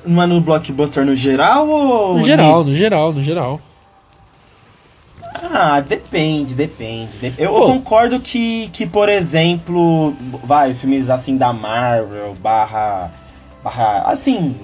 [0.06, 2.14] Mas no blockbuster no geral ou.
[2.14, 2.70] No geral, nesse?
[2.70, 3.60] no geral, no geral.
[5.56, 7.16] Ah, depende, depende.
[7.18, 10.12] Dep- Eu, concordo que, que, por exemplo,
[10.42, 13.12] vai, filmes assim da Marvel, barra.
[13.62, 14.56] barra assim,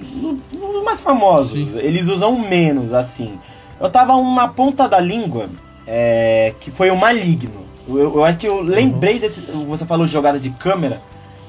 [0.53, 1.79] os mais famosos, Sim.
[1.79, 3.39] eles usam menos, assim.
[3.79, 5.47] Eu tava na ponta da língua,
[5.87, 7.61] é, que foi o Maligno.
[7.87, 9.39] Eu, eu acho que eu lembrei desse.
[9.41, 11.01] Você falou jogada de câmera.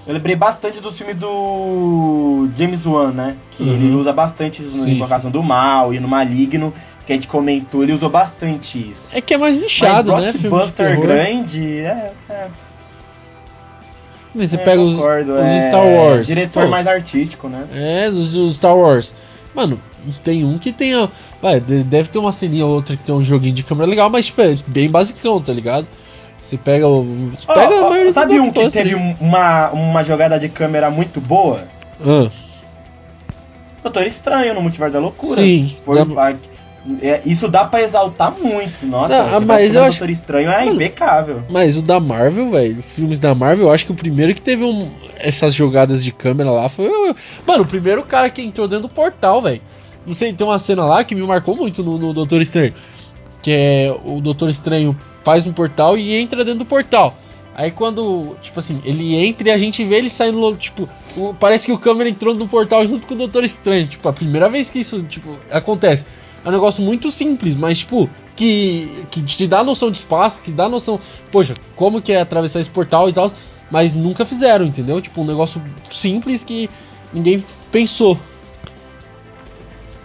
[0.07, 3.37] Eu lembrei bastante do filme do James Wan, né?
[3.52, 3.68] Que Uhum.
[3.72, 6.72] ele usa bastante isso na Invocação do Mal e no Maligno,
[7.07, 9.09] que a gente comentou, ele usou bastante isso.
[9.17, 10.33] É que é mais nichado, Mas né?
[10.33, 12.47] Blockbuster grande, é, é,
[14.35, 16.27] Mas você é, pega os, concordo, os é, Star Wars.
[16.27, 17.67] Diretor Pô, mais artístico, né?
[17.73, 19.15] É, os, os Star Wars.
[19.55, 19.79] Mano,
[20.25, 20.93] tem um que tem.
[21.43, 24.09] Vai, de- deve ter uma ceninha ou outra que tem um joguinho de câmera legal,
[24.09, 25.87] mas tipo, é bem basicão, tá ligado?
[26.41, 27.05] Você pega o.
[27.37, 31.21] Você pega ó, a maioria sabe um que teve uma, uma jogada de câmera muito
[31.21, 31.65] boa?
[32.01, 32.31] Ah,
[33.83, 35.41] Doutor Estranho no Multiverso da Loucura.
[35.43, 36.35] Sim, Foi, dá- a-
[37.01, 38.85] é, isso dá pra exaltar muito.
[38.87, 41.42] Nossa, Não, jogada mas eu acho- Doutor Estranho é Mano, impecável.
[41.51, 44.64] mas o da Marvel, velho, filmes da Marvel, eu acho que o primeiro que teve
[44.64, 46.88] um- essas jogadas de câmera lá foi.
[46.88, 47.14] o-
[47.47, 49.61] Mano, o primeiro cara que entrou dentro do portal, velho.
[50.05, 52.75] Não sei, tem uma cena lá que me marcou muito no, no Doutor Estranho.
[53.40, 57.16] Que é o Doutor Estranho faz um portal e entra dentro do portal.
[57.55, 61.66] Aí quando, tipo assim, ele entra e a gente vê ele saindo, tipo, o- parece
[61.66, 63.87] que o câmera entrou no portal junto com o Doutor Estranho.
[63.87, 66.07] Tipo, a primeira vez que isso, tipo, acontece.
[66.44, 70.50] É um negócio muito simples, mas, tipo, que, que te dá noção de espaço, que
[70.50, 70.98] dá noção,
[71.31, 73.31] poxa, como que é atravessar esse portal e tal,
[73.70, 75.00] mas nunca fizeram, entendeu?
[75.00, 76.68] Tipo, um negócio simples que
[77.12, 78.18] ninguém pensou.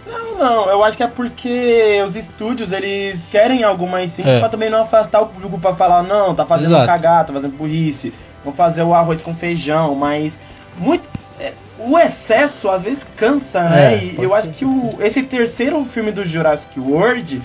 [0.06, 4.38] Não, não, eu acho que é porque os estúdios eles querem algo mais simples É.
[4.38, 6.86] pra também não afastar o público pra falar, não, tá fazendo Exato.
[6.86, 8.12] cagada, tá fazendo burrice,
[8.44, 10.38] vou fazer o arroz com feijão, mas
[10.78, 11.08] muito.
[11.40, 13.94] É, o excesso às vezes cansa, né?
[13.94, 17.40] É, e eu acho que o, esse terceiro filme do Jurassic World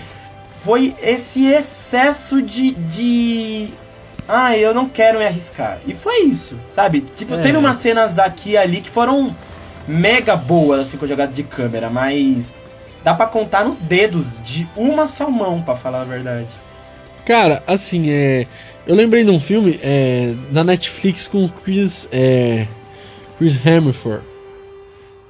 [0.62, 2.72] foi esse excesso de.
[2.72, 3.68] de...
[4.26, 5.78] Ah, eu não quero me arriscar.
[5.86, 7.00] E foi isso, sabe?
[7.00, 7.42] Tipo, É.
[7.42, 9.34] teve umas cenas aqui e ali que foram
[9.86, 12.54] mega boas, assim, com jogada de câmera, mas
[13.04, 16.48] dá para contar nos dedos de uma só mão, para falar a verdade.
[17.26, 18.46] Cara, assim, é.
[18.86, 22.08] Eu lembrei de um filme é, da Netflix com Chris.
[22.10, 22.66] É,
[23.44, 24.22] Chris Hemsworth.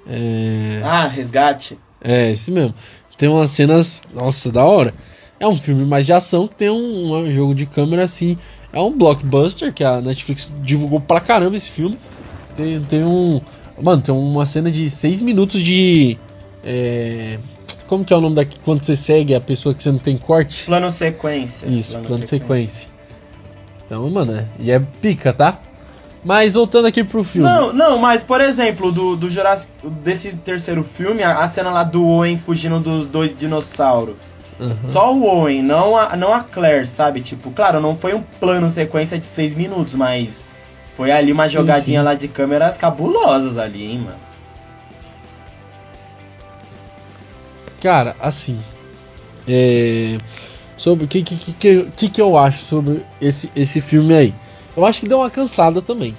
[0.07, 1.77] É, ah, Resgate.
[2.01, 2.73] É, esse mesmo.
[3.19, 4.05] Tem umas cenas.
[4.15, 4.95] Nossa, da hora.
[5.41, 8.39] É um filme mais de ação que tem um, um jogo de câmera assim.
[8.73, 11.99] É um blockbuster que a Netflix divulgou pra caramba esse filme.
[12.55, 13.41] Tem, tem um.
[13.83, 16.17] Mano, tem uma cena de 6 minutos de.
[16.63, 17.41] É,
[17.89, 20.17] como que é o nome daqui quando você segue a pessoa que você não tem
[20.17, 20.67] corte?
[20.67, 21.67] Plano sequência.
[21.67, 22.87] Isso, plano, plano sequência.
[22.87, 22.89] sequência.
[23.85, 25.61] Então, mano, é, e é pica, tá?
[26.25, 27.49] Mas voltando aqui pro filme.
[27.49, 29.71] Não, não, mas por exemplo, do, do Jurassic,
[30.03, 34.17] desse terceiro filme, a, a cena lá do Owen fugindo dos dois dinossauros.
[34.59, 34.77] Uhum.
[34.85, 37.21] Só o Owen, não a, não a Claire, sabe?
[37.21, 40.43] Tipo, claro, não foi um plano sequência de seis minutos, mas
[40.97, 42.05] foi ali uma sim, jogadinha sim.
[42.05, 44.25] lá de câmeras cabulosas ali, hein, mano.
[47.83, 48.59] Cara, assim.
[49.47, 50.17] É,
[50.77, 51.53] sobre o que, que,
[51.95, 54.35] que, que, eu acho sobre esse, esse filme aí.
[54.77, 56.17] Eu acho que deu uma cansada também,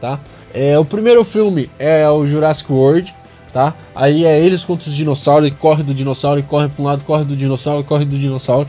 [0.00, 0.20] tá?
[0.52, 3.14] É, o primeiro filme é o Jurassic World,
[3.52, 3.74] tá?
[3.94, 7.36] Aí é eles contra os dinossauros, corre do dinossauro, corre para um lado, corre do
[7.36, 8.68] dinossauro, corre do dinossauro.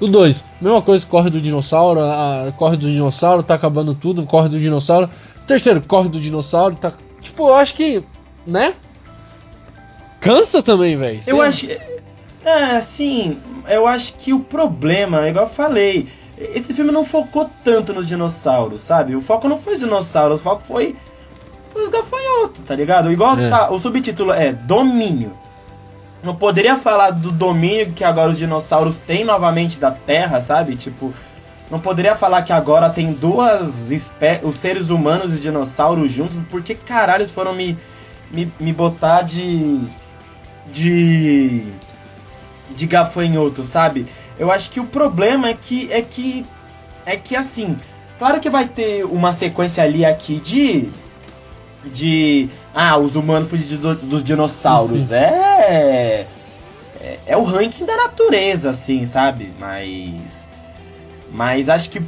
[0.00, 4.48] O 2, mesma coisa, corre do dinossauro, a, corre do dinossauro, tá acabando tudo, corre
[4.48, 5.10] do dinossauro.
[5.42, 6.92] O terceiro, corre do dinossauro, tá.
[7.20, 8.04] Tipo, eu acho que.
[8.46, 8.74] né?
[10.20, 11.20] Cansa também, velho.
[11.26, 11.68] Eu acho.
[12.44, 13.38] É, assim,
[13.68, 16.08] eu acho que o problema, igual eu falei,
[16.40, 19.16] esse filme não focou tanto nos dinossauros, sabe?
[19.16, 20.96] O foco não foi os dinossauros, o foco foi,
[21.72, 23.10] foi os gafanhotos, tá ligado?
[23.10, 23.50] Igual é.
[23.50, 25.32] tá, o subtítulo é Domínio.
[26.22, 30.74] Não poderia falar do domínio que agora os dinossauros têm novamente da Terra, sabe?
[30.74, 31.14] Tipo,
[31.70, 36.36] não poderia falar que agora tem duas espécies, os seres humanos e os dinossauros juntos,
[36.48, 37.78] porque caralho eles foram me,
[38.34, 39.80] me, me botar de
[40.72, 41.62] de
[42.74, 44.06] de gafanhoto, sabe?
[44.38, 46.44] Eu acho que o problema é que é que
[47.04, 47.76] é que assim,
[48.18, 50.88] claro que vai ter uma sequência ali aqui de
[51.84, 55.10] de ah, os humanos fugindo dos dinossauros.
[55.10, 56.26] É,
[57.00, 59.52] é é o ranking da natureza assim, sabe?
[59.58, 60.48] Mas
[61.32, 62.00] mas acho que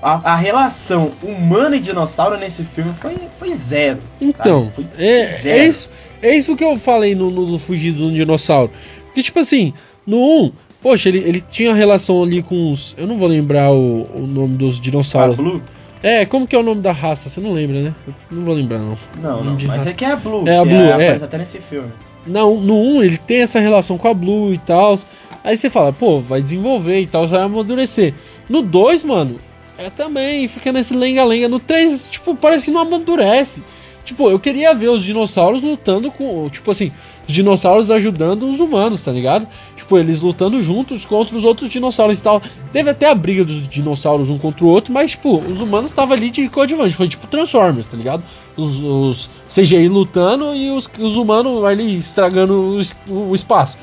[0.00, 4.00] a, a, relação humano e dinossauro nesse filme foi, foi zero.
[4.20, 5.58] Então, foi é, zero.
[5.60, 5.90] é, isso,
[6.22, 8.70] é isso que eu falei no, no, no Fugido do Dinossauro.
[9.06, 9.72] Porque, tipo assim,
[10.06, 10.52] no 1,
[10.84, 12.94] poxa, ele, ele tinha relação ali com os.
[12.98, 15.40] Eu não vou lembrar o, o nome dos dinossauros.
[15.40, 15.62] A Blue?
[16.02, 17.30] É, como que é o nome da raça?
[17.30, 17.94] Você não lembra, né?
[18.06, 18.98] Eu não vou lembrar, não.
[19.16, 19.88] Não, não, mas raça.
[19.88, 20.46] é que é a Blue.
[20.46, 21.06] É a Blue, é.
[21.06, 21.10] é.
[21.14, 21.90] Até nesse filme.
[22.26, 24.98] Não, no 1 ele tem essa relação com a Blue e tal.
[25.42, 28.12] Aí você fala, pô, vai desenvolver e tal, vai amadurecer.
[28.48, 29.38] No 2, mano,
[29.78, 31.48] é também, fica nesse lenga-lenga.
[31.48, 33.62] No 3, tipo, parece que não amadurece.
[34.04, 36.46] Tipo, eu queria ver os dinossauros lutando com.
[36.50, 36.92] Tipo assim,
[37.26, 39.46] os dinossauros ajudando os humanos, tá ligado?
[39.76, 42.42] Tipo, eles lutando juntos contra os outros dinossauros e tal.
[42.72, 46.14] Teve até a briga dos dinossauros um contra o outro, mas, tipo, os humanos estavam
[46.14, 46.94] ali de coadjuvante.
[46.94, 48.22] Foi tipo Transformers, tá ligado?
[48.56, 53.76] Os, os CGI lutando e os, os humanos ali estragando o, o espaço.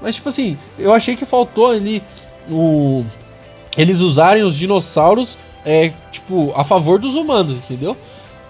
[0.00, 2.02] Mas, tipo assim, eu achei que faltou ali
[2.50, 3.04] o
[3.76, 7.96] eles usarem os dinossauros é, tipo, a favor dos humanos, entendeu?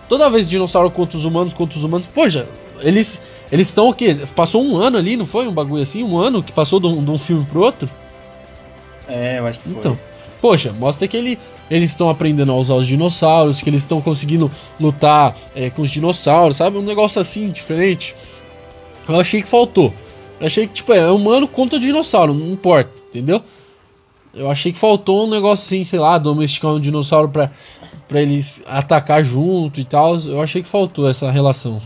[0.09, 2.49] Toda vez dinossauro contra os humanos, contra os humanos, poxa,
[2.81, 4.17] eles eles estão o quê?
[4.35, 5.47] Passou um ano ali, não foi?
[5.49, 6.03] Um bagulho assim?
[6.03, 7.91] Um ano que passou de um, de um filme pro outro?
[9.09, 9.79] É, eu acho que foi.
[9.79, 9.99] Então,
[10.41, 14.51] poxa, mostra que ele, eles estão aprendendo a usar os dinossauros, que eles estão conseguindo
[14.79, 16.79] lutar é, com os dinossauros, sabe?
[16.79, 18.15] Um negócio assim, diferente.
[19.09, 19.93] Eu achei que faltou.
[20.39, 23.43] Eu achei que, tipo, é humano contra dinossauro, não importa, entendeu?
[24.33, 27.51] Eu achei que faltou um negócio assim, sei lá, domesticar um dinossauro pra,
[28.07, 30.17] pra eles atacar junto e tal.
[30.19, 31.83] Eu achei que faltou essa relação.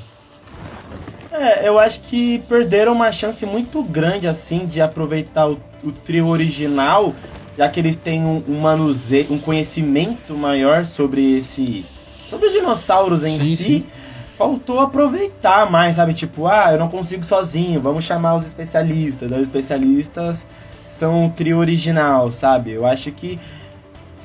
[1.36, 6.28] É, eu acho que perderam uma chance muito grande, assim, de aproveitar o, o trio
[6.28, 7.12] original,
[7.58, 11.84] já que eles têm um, um manuseio, um conhecimento maior sobre esse.
[12.30, 13.64] sobre os dinossauros em sim, si.
[13.64, 13.86] Sim.
[14.38, 16.14] Faltou aproveitar mais, sabe?
[16.14, 19.28] Tipo, ah, eu não consigo sozinho, vamos chamar os especialistas.
[19.28, 20.46] Os especialistas
[20.88, 22.70] são o trio original, sabe?
[22.70, 23.40] Eu acho que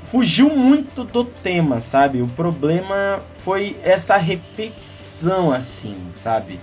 [0.03, 2.21] fugiu muito do tema, sabe?
[2.21, 6.59] O problema foi essa repetição, assim, sabe?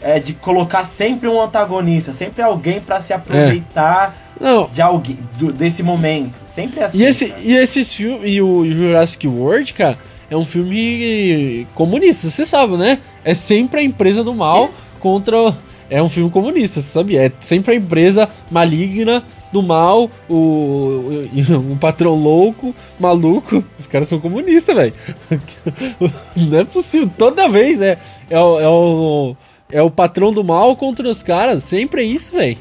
[0.00, 4.66] É de colocar sempre um antagonista, sempre alguém para se aproveitar é.
[4.72, 6.98] de alguém do, desse momento, sempre assim.
[6.98, 9.98] E esse e esse filme e o Jurassic World, cara,
[10.30, 12.98] é um filme comunista, você sabe, né?
[13.24, 14.68] É sempre a empresa do mal é.
[15.00, 15.54] contra
[15.88, 17.26] é um filme comunista, você sabia?
[17.26, 19.22] É sempre a empresa maligna
[19.52, 23.64] do mal, o, o, o patrão louco, maluco.
[23.78, 24.92] Os caras são comunistas, velho.
[26.36, 27.10] Não é possível.
[27.16, 29.36] Toda vez é, é, é o
[29.70, 31.62] é o patrão do mal contra os caras.
[31.64, 32.58] Sempre é isso, velho.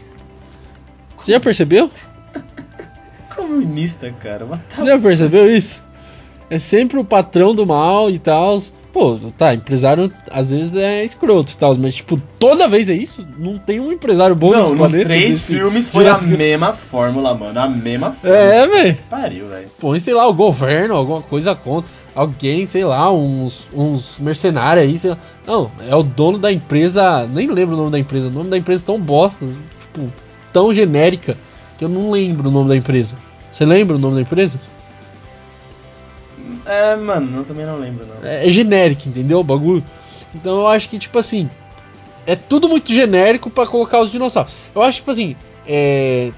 [1.17, 1.89] Você já percebeu?
[3.35, 4.45] Comunista, cara.
[4.69, 5.83] Você já percebeu isso?
[6.49, 8.57] É sempre o patrão do mal e tal.
[8.93, 13.27] Pô, tá, empresário às vezes é escroto e tal, mas tipo, toda vez é isso?
[13.37, 17.59] Não tem um empresário bom Não, nos três filmes foi Jurassic- a mesma fórmula, mano.
[17.59, 18.41] A mesma fórmula.
[18.41, 18.97] É, velho.
[19.09, 19.67] Pariu, velho.
[19.81, 21.91] Põe, sei lá, o governo, alguma coisa contra.
[22.15, 25.17] Alguém, sei lá, uns, uns mercenários aí, sei lá.
[25.45, 27.28] Não, é o dono da empresa.
[27.28, 28.30] Nem lembro o nome da empresa.
[28.30, 29.45] O nome da empresa é tão bosta,
[29.82, 30.12] tipo,
[30.54, 31.38] tão genérica,
[31.78, 33.17] que eu não lembro o nome da empresa.
[33.51, 34.62] Você lembra o nome da empresa?
[36.65, 38.28] É, mano, eu também não lembro, não.
[38.28, 39.39] É, é genérico, entendeu?
[39.39, 39.84] O bagulho.
[40.34, 41.49] Então eu acho que, tipo assim.
[42.25, 44.54] É tudo muito genérico pra colocar os dinossauros.
[44.73, 45.36] Eu acho que, tipo assim.
[45.67, 46.32] É.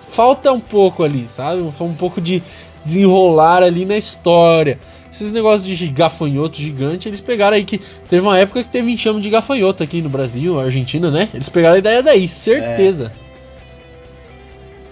[0.00, 1.60] Falta um pouco ali, sabe?
[1.60, 2.42] Um pouco de
[2.84, 4.78] desenrolar ali na história.
[5.10, 7.80] Esses negócios de gafanhoto gigante, eles pegaram aí que.
[8.08, 11.28] Teve uma época que teve enxame de gafanhoto aqui no Brasil, Argentina, né?
[11.32, 13.12] Eles pegaram a ideia daí, certeza.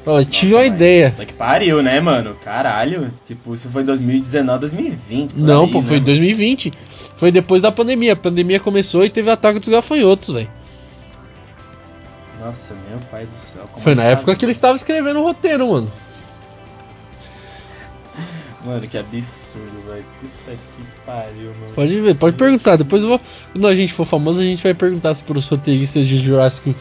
[0.04, 1.10] Olha, tive uma ideia.
[1.10, 2.36] Puta que pariu, né, mano?
[2.44, 3.12] Caralho.
[3.24, 5.32] Tipo, isso foi 2019, 2020.
[5.32, 6.06] por Não, aí, pô, né, foi mano?
[6.06, 6.72] 2020.
[7.14, 8.14] Foi depois da pandemia.
[8.14, 10.50] A pandemia começou e teve ataque dos gafanhotos, velho.
[12.40, 13.68] Nossa, meu pai do céu.
[13.78, 15.90] Foi na época que ele estava escrevendo o roteiro, mano.
[18.64, 20.04] Mano, que absurdo, velho.
[20.20, 21.72] Puta que pariu, mano.
[21.74, 22.76] Pode ver, pode perguntar.
[22.76, 23.20] Depois eu vou.
[23.52, 26.74] Quando a gente for famoso, a gente vai perguntar para os roteiristas de Jurassic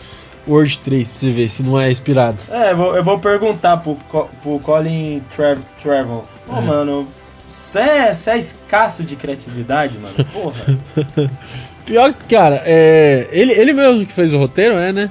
[0.48, 2.38] World 3 pra você ver se não é inspirado.
[2.50, 3.96] É, eu vou, eu vou perguntar pro,
[4.44, 6.24] pro Colin Trev Trevor.
[6.48, 6.62] Ô, É.
[6.62, 7.08] mano,
[7.50, 10.14] você é, é escasso de criatividade, mano?
[10.32, 10.80] Porra.
[11.86, 13.28] Pior que, cara, é.
[13.32, 15.10] Ele, ele mesmo que fez o roteiro, é, né?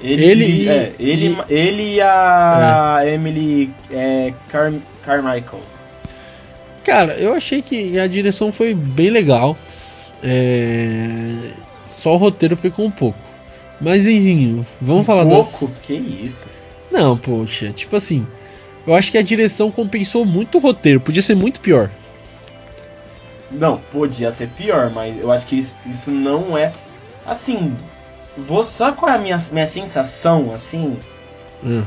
[0.00, 4.72] Ele, Ele e- é, ele, e- ele e a Emily é, Car,
[5.08, 5.62] Carmichael.
[6.84, 9.56] Cara, eu achei que a direção foi bem legal.
[10.22, 11.52] É...
[11.90, 13.18] Só o roteiro pecou um pouco.
[13.80, 15.58] Mas, enfim, vamos falar das.
[15.58, 15.74] Pouco?
[15.82, 16.46] Que isso?
[16.90, 18.26] Não, poxa, tipo assim.
[18.86, 21.90] Eu acho que a direção compensou muito o roteiro, podia ser muito pior.
[23.50, 26.72] Não, podia ser pior, mas eu acho que isso, isso não é.
[27.24, 27.74] Assim,
[28.36, 30.98] vou, sabe qual é a minha, minha sensação, assim?
[31.64, 31.84] Hum.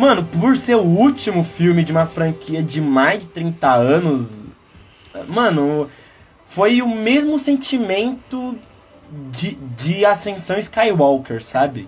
[0.00, 4.46] Mano, por ser o último filme de uma franquia de mais de 30 anos,
[5.28, 5.88] mano,
[6.46, 8.56] foi o mesmo sentimento
[9.30, 11.86] de, de Ascensão Skywalker, sabe?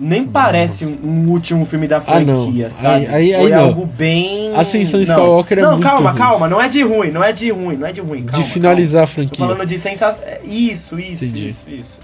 [0.00, 2.44] Nem parece um, último filme da Ah, não.
[2.44, 3.06] franquia, sabe?
[3.08, 3.64] Aí- aí- aí foi não.
[3.64, 4.54] algo bem.
[4.54, 5.04] Ascensão Não.
[5.04, 6.18] Skywalker é não, muito calma, ruim.
[6.20, 8.24] calma, não é de ruim, não é de ruim, não é de ruim.
[8.24, 9.44] Calma, de finalizar a Tô franquia.
[9.44, 10.20] falando de sensação.
[10.44, 11.48] Isso, isso, Entendi.
[11.48, 12.00] isso, isso.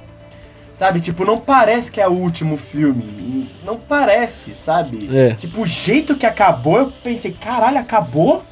[0.78, 3.48] Sabe, tipo, não parece que é o último filme.
[3.64, 5.08] Não parece, sabe?
[5.16, 5.34] É.
[5.34, 8.42] Tipo, o jeito que acabou, eu pensei, caralho, acabou?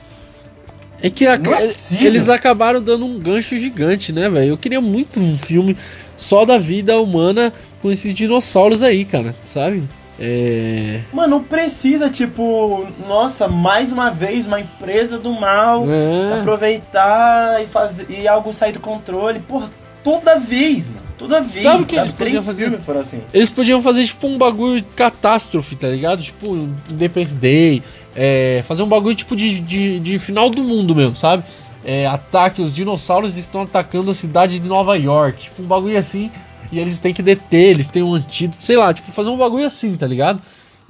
[1.03, 4.51] É que a- é eles acabaram dando um gancho gigante, né, velho?
[4.51, 5.77] Eu queria muito um filme
[6.17, 9.83] só da vida humana com esses dinossauros aí, cara, sabe?
[10.21, 11.01] É.
[11.13, 16.39] Mano, não precisa, tipo, nossa, mais uma vez uma empresa do mal É.
[16.39, 19.41] aproveitar e fazer e algo sair do controle.
[19.41, 19.69] Porra,
[20.05, 21.03] toda vez, mano.
[21.19, 21.53] Toda vez.
[21.63, 22.99] Sabe o que eles Três podiam fazer?
[22.99, 23.21] assim.
[23.33, 26.23] Eles podiam fazer tipo um bagulho de catástrofe, tá ligado?
[26.23, 27.83] Tipo, Independence Day.
[28.15, 31.45] é, fazer um bagulho tipo de, de, de final do mundo mesmo, sabe?
[31.85, 35.45] É, ataque, os dinossauros estão atacando a cidade de Nova York.
[35.45, 36.31] Tipo, um bagulho assim.
[36.71, 39.67] E eles têm que deter, eles têm um antídoto, sei lá, tipo, fazer um bagulho
[39.67, 40.41] assim, tá ligado?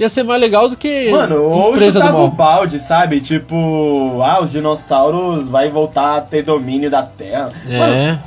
[0.02, 1.10] Ia ser mais legal do que.
[1.12, 3.20] Mano, ou chutava o balde, sabe?
[3.20, 7.52] Tipo, ah, os dinossauros vai voltar a ter domínio da Terra.
[7.64, 8.18] Mano, É.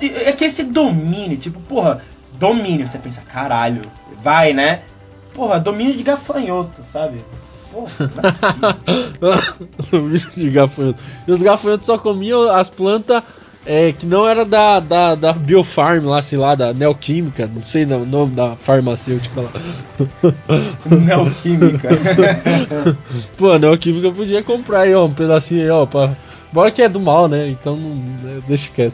[0.00, 1.98] é que esse domínio, tipo, porra,
[2.38, 3.82] domínio, você pensa, caralho,
[4.22, 4.80] vai, né?
[5.34, 7.22] Porra, domínio de gafanhoto, sabe?
[7.70, 7.90] Porra,
[9.92, 9.98] é.
[10.00, 10.98] Bicho de gafanhoto.
[11.28, 13.22] E os gafanhotos só comiam as plantas
[13.64, 17.84] é, que não era da, da, da Biofarm lá, sei lá, da Neoquímica, não sei
[17.84, 19.50] o nome da farmacêutica lá.
[20.90, 21.88] Neoquímica.
[23.38, 26.16] Pô, a Neoquímica podia comprar aí, ó, um pedacinho aí, ó, pra...
[26.52, 27.48] Bora que é do mal, né?
[27.48, 28.92] Então não, né, deixa quieto.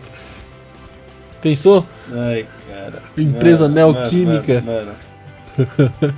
[1.42, 1.84] Pensou?
[2.12, 3.02] Ai, cara.
[3.16, 4.60] Empresa Mano, Neoquímica.
[4.60, 5.08] mano, mano.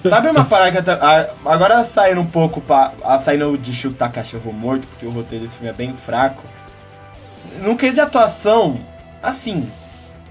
[0.02, 2.92] Sabe uma parada que eu Agora saindo um pouco pra.
[3.02, 6.42] a- Saindo de chutar cachorro morto, porque o roteiro desse filme é bem fraco.
[7.62, 8.80] No quesito de atuação,
[9.22, 9.68] assim.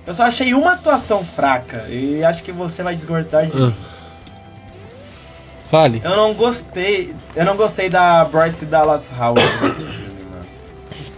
[0.07, 1.85] Eu só achei uma atuação fraca.
[1.89, 3.67] E acho que você vai desgostar de Ah.
[3.67, 3.75] mim.
[5.69, 6.01] Fale.
[6.03, 7.13] Eu não gostei.
[7.35, 10.45] Eu não gostei da Bryce Dallas Howard nesse filme, mano.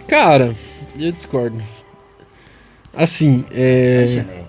[0.06, 0.54] Cara,
[0.98, 1.62] eu discordo.
[2.94, 4.02] Assim, é.
[4.04, 4.42] Imaginei.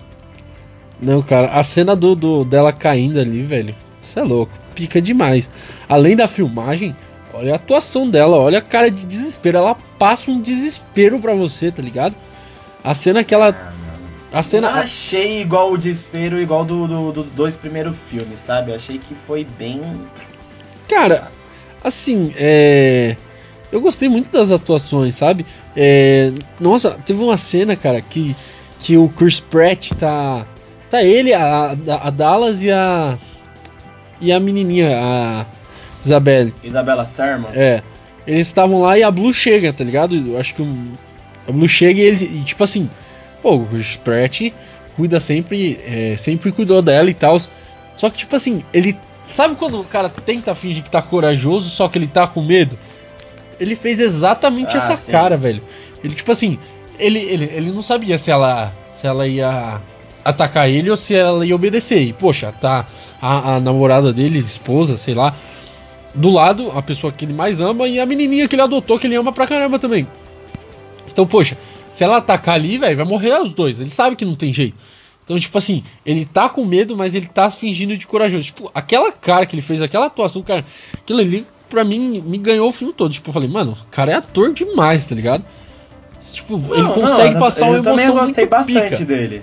[1.00, 3.74] Não, cara, a cena do, do- dela caindo ali, velho.
[4.00, 4.52] Você é louco.
[4.74, 5.50] Pica demais.
[5.88, 6.94] Além da filmagem,
[7.34, 9.58] olha a atuação dela, olha a cara de desespero.
[9.58, 12.14] Ela passa um desespero pra você, tá ligado?
[12.82, 13.48] A cena que ela.
[13.50, 14.38] Ah.
[14.38, 14.70] A cena.
[14.70, 18.72] Não achei igual o desespero, igual do, do, dos dois primeiros filmes, sabe?
[18.72, 19.80] Eu achei que foi bem.
[20.88, 21.30] Cara,
[21.82, 23.16] assim, é.
[23.70, 25.44] Eu gostei muito das atuações, sabe?
[25.76, 26.32] É...
[26.60, 28.36] Nossa, teve uma cena, cara, que,
[28.78, 30.46] que o Chris Pratt tá.
[30.90, 33.16] Tá ele, a, a Dallas e a.
[34.20, 35.46] E a menininha, a
[36.04, 36.54] Isabelle.
[36.62, 37.48] Isabela Serma?
[37.54, 37.82] É.
[38.26, 40.14] Eles estavam lá e a Blue chega, tá ligado?
[40.16, 40.92] Eu acho que um,
[41.46, 42.24] a Blue chega e ele.
[42.40, 42.88] E, tipo assim,
[43.42, 43.68] pô, o
[44.02, 44.40] Pratt
[44.96, 45.78] cuida sempre.
[45.86, 47.38] É, sempre cuidou dela e tal.
[47.96, 48.96] Só que, tipo assim, ele.
[49.26, 52.78] Sabe quando o cara tenta fingir que tá corajoso, só que ele tá com medo?
[53.58, 55.12] Ele fez exatamente Ah, essa sim.
[55.12, 55.62] cara, velho.
[56.02, 56.58] Ele, tipo assim,
[56.98, 59.80] ele, ele, ele não sabia se ela, se ela ia
[60.22, 62.02] atacar ele ou se ela ia obedecer.
[62.02, 62.84] E, poxa, tá
[63.20, 65.34] a, a namorada dele, esposa, sei lá,
[66.14, 69.06] do lado, a pessoa que ele mais ama e a menininha que ele adotou, que
[69.06, 70.06] ele ama pra caramba também.
[71.10, 71.56] Então, poxa,
[71.90, 73.80] se ela atacar ali, velho, vai morrer os dois.
[73.80, 74.76] Ele sabe que não tem jeito.
[75.24, 78.44] Então, tipo assim, ele tá com medo, mas ele tá fingindo de corajoso.
[78.44, 82.68] Tipo, aquela cara que ele fez, aquela atuação, cara, aquilo ali, pra mim, me ganhou
[82.68, 83.10] o filme todo.
[83.12, 85.44] Tipo, eu falei, mano, o cara é ator demais, tá ligado?
[86.20, 89.04] Tipo, ele Não, consegue não, passar eu uma também emoção gostei muito bastante pica.
[89.04, 89.42] dele.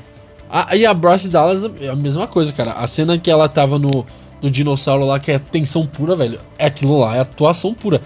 [0.50, 2.74] A, e a Bryce Dallas é a mesma coisa, cara.
[2.74, 4.06] A cena que ela tava no,
[4.42, 6.40] no dinossauro lá, que é tensão pura, velho.
[6.58, 8.02] É aquilo lá, é atuação pura.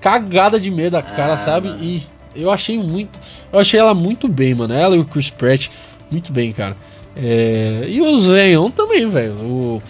[0.00, 1.68] Cagada de medo a cara, Ah, sabe?
[1.68, 1.82] mano.
[1.82, 2.02] E
[2.34, 3.18] eu achei muito.
[3.52, 4.74] Eu achei ela muito bem, mano.
[4.74, 5.68] Ela e o Chris Pratt,
[6.10, 6.76] muito bem, cara.
[7.16, 9.34] É, e o Zeon também, velho.
[9.34, 9.82] O,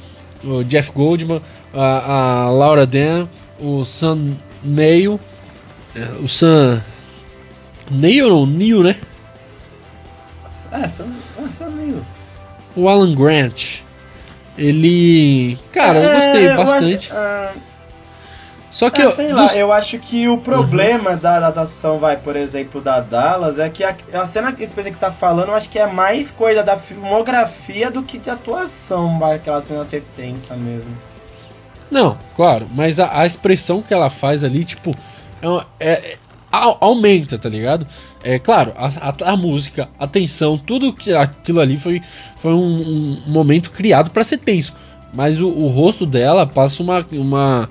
[0.44, 1.40] o Jeff Goldman,
[1.72, 3.28] a, a Laura Dan,
[3.60, 5.18] o Sam Neill.
[5.94, 6.82] é, o Sam.
[7.90, 8.96] Neill ou Neil, né?
[10.72, 11.06] É, são,
[11.50, 12.04] são meio.
[12.74, 13.80] O Alan Grant.
[14.56, 15.58] Ele.
[15.72, 17.12] Cara, eu É, gostei eu bastante.
[17.12, 17.52] acho- ah,
[18.70, 19.10] Só que é, eu.
[19.12, 23.58] sei lá, dos- eu acho que o problema da adaptação, vai, por exemplo, da Dallas,
[23.58, 26.62] é que a, a cena que você tá falando, eu acho que é mais coisa
[26.62, 30.96] da filmografia do que de atuação, vai, aquela cena ser tensa mesmo.
[31.90, 34.92] Não, claro, mas a, a expressão que ela faz ali, tipo,
[35.42, 36.16] é, uma- é-
[36.52, 37.86] aumenta, tá ligado?
[38.22, 42.00] É claro, a, a- a música, a tensão, tudo que aquilo ali foi,
[42.36, 44.74] foi um, um momento criado pra ser tenso.
[45.14, 47.68] Mas o, o rosto dela passa uma, uma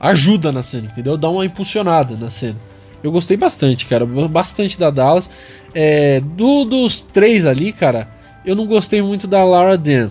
[0.00, 1.16] ajuda na cena, entendeu?
[1.16, 2.56] Dá uma impulsionada na cena.
[3.02, 5.28] Eu gostei bastante, cara, bastante da Dallas.
[5.74, 8.08] É, do, dos três ali, cara,
[8.44, 10.10] eu não gostei muito da Lara Dan.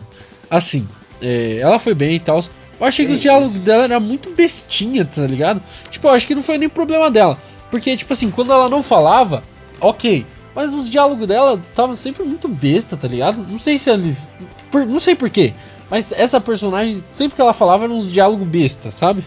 [0.49, 0.87] Assim,
[1.21, 2.39] é, ela foi bem e tal.
[2.79, 5.61] Eu achei que os Que diálogos dela eram muito bestinha, tá ligado?
[5.89, 7.37] Tipo, eu acho que não foi nem problema dela.
[7.71, 9.41] Porque, tipo assim, quando ela não falava,
[9.79, 10.25] ok.
[10.53, 13.45] Mas os diálogos dela estavam sempre muito besta, tá ligado?
[13.47, 14.29] Não sei se eles.
[14.69, 15.53] por- não sei porquê.
[15.89, 19.23] Mas essa personagem, sempre que ela falava, eram uns diálogos besta, sabe?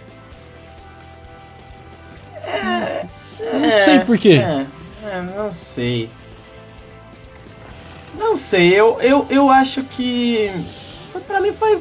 [3.41, 4.33] Eu não sei porquê.
[4.35, 4.67] É,
[5.07, 6.11] é, não sei.
[8.19, 10.51] Não sei, eu, eu, eu acho que.
[11.11, 11.81] Foi, pra mim foi.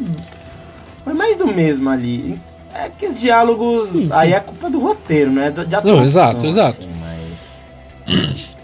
[1.03, 2.39] Foi mais do mesmo ali.
[2.73, 3.87] É que os diálogos.
[3.89, 4.15] Sim, sim.
[4.15, 5.51] aí é culpa do roteiro, né?
[5.51, 6.03] De atuação.
[6.03, 6.79] exato, exato.
[6.81, 8.55] assim, mas-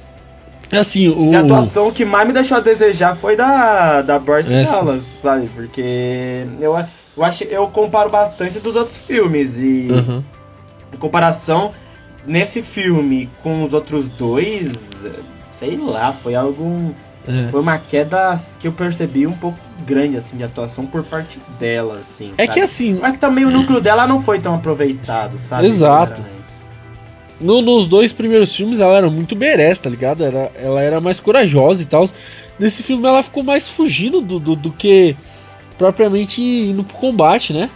[0.72, 1.30] É assim, o.
[1.30, 4.72] De atuação, que mais me deixou a desejar foi da, da Bryce É, sim.
[4.72, 5.50] Dallas, sabe?
[5.56, 6.76] Porque eu,
[7.18, 9.58] eu, acho, eu comparo bastante dos outros filmes.
[9.58, 10.24] E Aham.
[10.94, 11.72] em comparação,
[12.26, 14.72] nesse filme com os outros dois,
[15.52, 16.96] sei lá, foi algo.
[17.28, 17.48] É.
[17.50, 21.96] Foi uma queda que eu percebi um pouco grande, assim, de atuação por parte dela,
[22.00, 22.32] assim.
[22.38, 22.54] É sabe?
[22.54, 25.66] que assim, Mas que também o núcleo dela não foi tão aproveitado, sabe?
[25.68, 26.24] Exato.
[27.40, 30.24] No- nos dois primeiros filmes ela era muito badass, tá ligado?
[30.24, 32.06] Era, ela era mais corajosa e tal.
[32.58, 35.16] Nesse filme ela ficou mais fugindo do, do, do que
[35.78, 37.70] propriamente indo pro combate, né?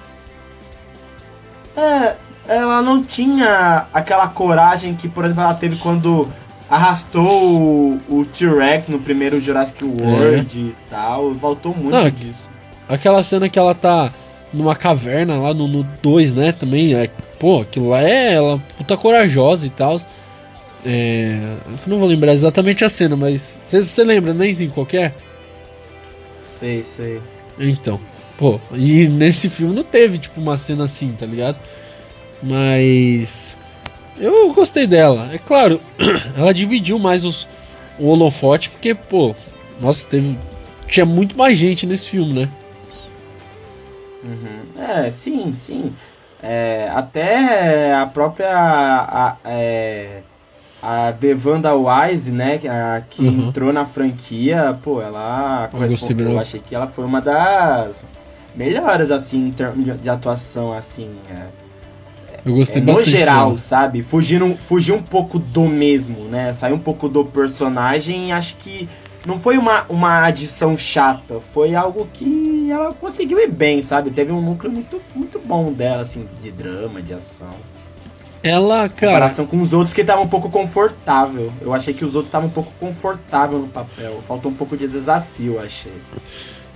[1.76, 2.16] É,
[2.48, 6.28] ela não tinha aquela coragem que, por exemplo, ela teve quando
[6.74, 11.34] arrastou o, o T-Rex no primeiro Jurassic World e tal.
[11.34, 12.50] Voltou muito Não, disso.
[12.90, 14.12] Aquela cena que ela tá
[14.52, 16.52] numa caverna lá no 2, né?
[16.52, 17.10] Também, é,
[17.40, 19.98] pô, aquilo lá é ela puta corajosa e tal.
[20.86, 21.58] É,
[21.88, 25.16] não vou lembrar exatamente a cena, mas você lembra, né, Zinho, qualquer?
[26.50, 27.22] Sei, sei.
[27.60, 28.00] Então,
[28.38, 31.58] pô, e nesse filme não teve, tipo, uma cena assim, tá ligado?
[32.42, 33.43] Mas.
[34.18, 35.30] Eu gostei dela.
[35.34, 35.82] É claro,
[36.38, 37.48] ela dividiu mais os,
[38.00, 39.36] o holofote, porque, pô,
[39.80, 40.38] nossa, teve.
[40.88, 42.50] Tinha muito mais gente nesse filme, né?
[44.24, 44.82] Uhum.
[44.82, 45.94] É, sim, sim.
[46.42, 50.22] É, até a própria a, é,
[50.82, 53.48] a Devanda Wise, né, que, a, que Uhum.
[53.48, 57.96] entrou na franquia, pô, ela Eu gostei eu achei que ela foi uma das
[58.54, 61.46] melhores assim em termos de, de atuação assim, é,
[62.46, 63.10] Eu gostei é, no bastante.
[63.12, 63.58] geral, dela.
[63.58, 64.04] sabe?
[64.04, 66.52] Fugindo, fugir um pouco do mesmo, né?
[66.54, 68.90] Sair um pouco do personagem, e acho que
[69.26, 74.12] não foi uma, uma adição chata, foi algo que ela conseguiu ir bem, sabe?
[74.12, 77.50] Teve um núcleo muito, muito bom dela, assim, de drama, de ação.
[78.44, 79.12] Ela, cara.
[79.12, 81.54] Em comparação com os outros que estavam um pouco confortável.
[81.62, 84.22] Eu achei que os outros estavam um pouco confortável no papel.
[84.28, 85.94] Faltou um pouco de desafio, achei.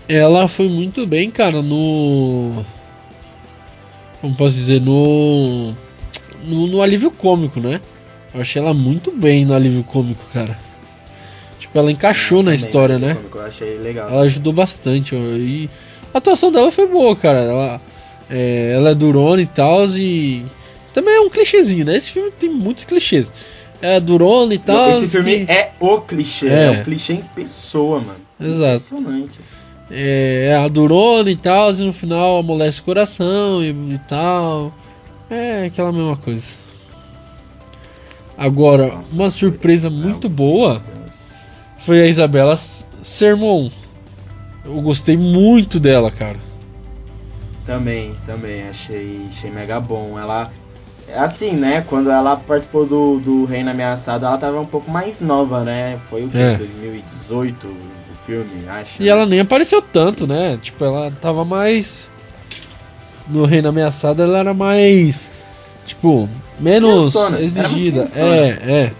[0.07, 2.63] Ela foi muito bem, cara, no.
[4.21, 4.81] Como posso dizer?
[4.81, 5.73] No.
[6.43, 7.81] No, no alívio cômico, né?
[8.33, 10.57] Eu achei ela muito bem no alívio cômico, cara.
[11.57, 13.15] Tipo, ela encaixou na história, né?
[13.15, 14.09] Cômico, eu achei legal.
[14.09, 15.15] Ela ajudou bastante.
[15.15, 15.69] E
[16.13, 17.39] a atuação dela foi boa, cara.
[17.39, 17.81] Ela
[18.29, 19.85] é, ela é durona e tal.
[19.87, 20.45] E
[20.93, 21.97] também é um clichêzinho, né?
[21.97, 23.31] Esse filme tem muitos clichês.
[23.81, 24.97] É durona e tal.
[24.97, 25.51] Esse filme que...
[25.51, 26.47] é o clichê.
[26.47, 26.65] É.
[26.65, 28.19] é o clichê em pessoa, mano.
[28.39, 28.95] Exato.
[28.95, 29.39] Impressionante.
[29.89, 31.71] É, é a durona e tal.
[31.71, 34.73] E no final amolece o coração e, e tal.
[35.29, 36.53] É aquela mesma coisa.
[38.37, 40.83] Agora, Nossa, uma surpresa muito boa
[41.79, 43.69] foi a Isabela Sermon.
[44.63, 46.37] Eu gostei muito dela, cara.
[47.65, 50.19] Também, também, achei, achei mega bom.
[50.19, 50.51] Ela.
[51.09, 51.85] É assim, né?
[51.87, 55.97] Quando ela participou do, do Reino Ameaçado, ela tava um pouco mais nova, né?
[56.03, 56.37] Foi o que?
[56.37, 56.57] É.
[56.57, 59.01] 2018 o filme, acho.
[59.01, 60.57] E ela nem apareceu tanto, né?
[60.61, 62.11] Tipo, ela tava mais.
[63.27, 65.31] No Reino Ameaçado ela era mais.
[65.85, 66.27] Tipo,
[66.59, 68.03] menos exigida.
[68.15, 68.91] É, é.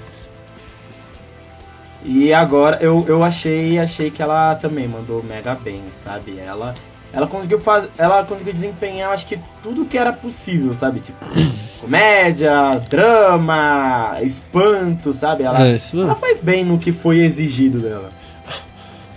[2.05, 6.39] E agora eu, eu achei achei que ela também mandou mega bem, sabe?
[6.39, 6.73] Ela
[7.13, 10.99] ela conseguiu fazer, ela conseguiu desempenhar, acho que tudo que era possível, sabe?
[10.99, 11.25] Tipo,
[11.81, 15.43] comédia, drama, espanto, sabe?
[15.43, 18.09] Ela, é, ela foi bem no que foi exigido dela.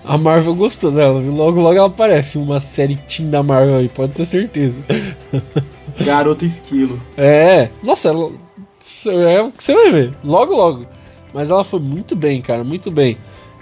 [0.04, 1.32] A Marvel gostou dela, viu?
[1.32, 4.82] Logo, logo ela aparece uma série Team da Marvel aí, pode ter certeza.
[6.04, 7.00] Garota Esquilo.
[7.16, 8.30] É, nossa, ela,
[9.28, 10.86] é o que você vai ver, logo, logo.
[11.32, 13.16] Mas ela foi muito bem, cara, muito bem.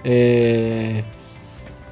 [0.05, 1.03] É...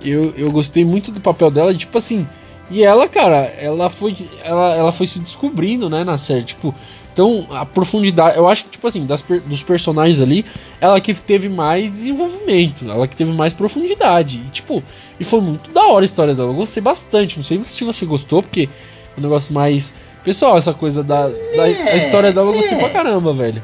[0.05, 2.27] Eu, eu gostei muito do papel dela, tipo assim.
[2.71, 6.43] E ela, cara, ela foi, ela, ela foi se descobrindo, né, na série.
[6.43, 6.75] Tipo,
[7.13, 10.45] então a profundidade, eu acho que, tipo assim, das, dos personagens ali,
[10.81, 14.43] ela que teve mais desenvolvimento, ela que teve mais profundidade.
[14.45, 14.83] E, tipo,
[15.19, 16.51] e foi muito da hora a história dela.
[16.51, 17.37] Eu gostei bastante.
[17.37, 18.69] Não sei se você gostou, porque
[19.17, 19.95] é um negócio mais.
[20.25, 22.81] Pessoal, essa coisa da, da é, a história dela eu gostei é.
[22.81, 23.63] pra caramba, velho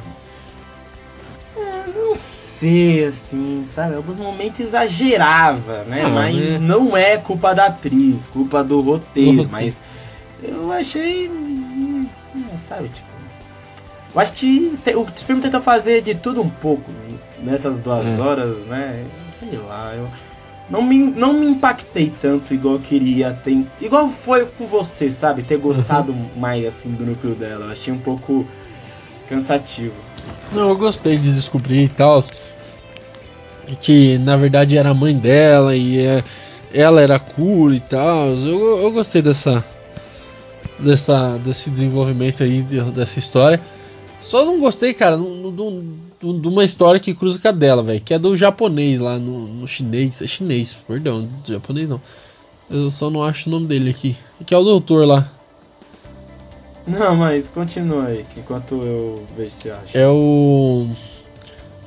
[2.63, 3.97] ser, assim, sabe?
[3.97, 6.07] Alguns momentos exagerava, né?
[6.07, 6.59] Mas é.
[6.59, 9.83] não é culpa da atriz, culpa do roteiro, mas
[10.41, 11.27] eu achei.
[11.27, 13.11] É, sabe, tipo.
[14.15, 16.91] Eu acho que o filme tentou fazer de tudo um pouco
[17.43, 18.21] nessas duas é.
[18.21, 19.05] horas, né?
[19.39, 20.07] Sei lá, eu
[20.71, 23.33] não me, não me impactei tanto igual eu queria.
[23.43, 25.43] Ter, igual foi com você, sabe?
[25.43, 26.29] Ter gostado uhum.
[26.37, 27.65] mais assim do núcleo dela.
[27.65, 28.47] Eu achei um pouco
[29.29, 29.95] cansativo.
[30.53, 32.23] Não, eu gostei de descobrir e tal
[33.77, 36.25] que na verdade era a mãe dela e é,
[36.73, 38.29] ela era cura e tal.
[38.29, 39.65] Eu, eu gostei dessa,
[40.79, 43.61] dessa desse desenvolvimento aí dessa história.
[44.21, 48.19] Só não gostei, cara, de uma história que cruza com a dela, velho, que é
[48.19, 52.01] do japonês lá no, no chinês, é chinês, perdão, japonês não.
[52.71, 54.17] Eu só não acho o nome dele aqui.
[54.47, 55.29] Que é o doutor lá.
[56.87, 59.99] Não, mas continua aí, enquanto eu vejo se acha.
[59.99, 60.89] É o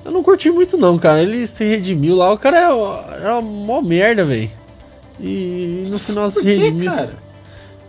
[0.06, 1.22] eu não curti muito não, cara.
[1.22, 2.32] Ele se redimiu lá.
[2.32, 4.52] O cara é, é uma mó merda, velho.
[5.20, 6.92] E no final se redimiu.
[6.92, 7.18] Cara?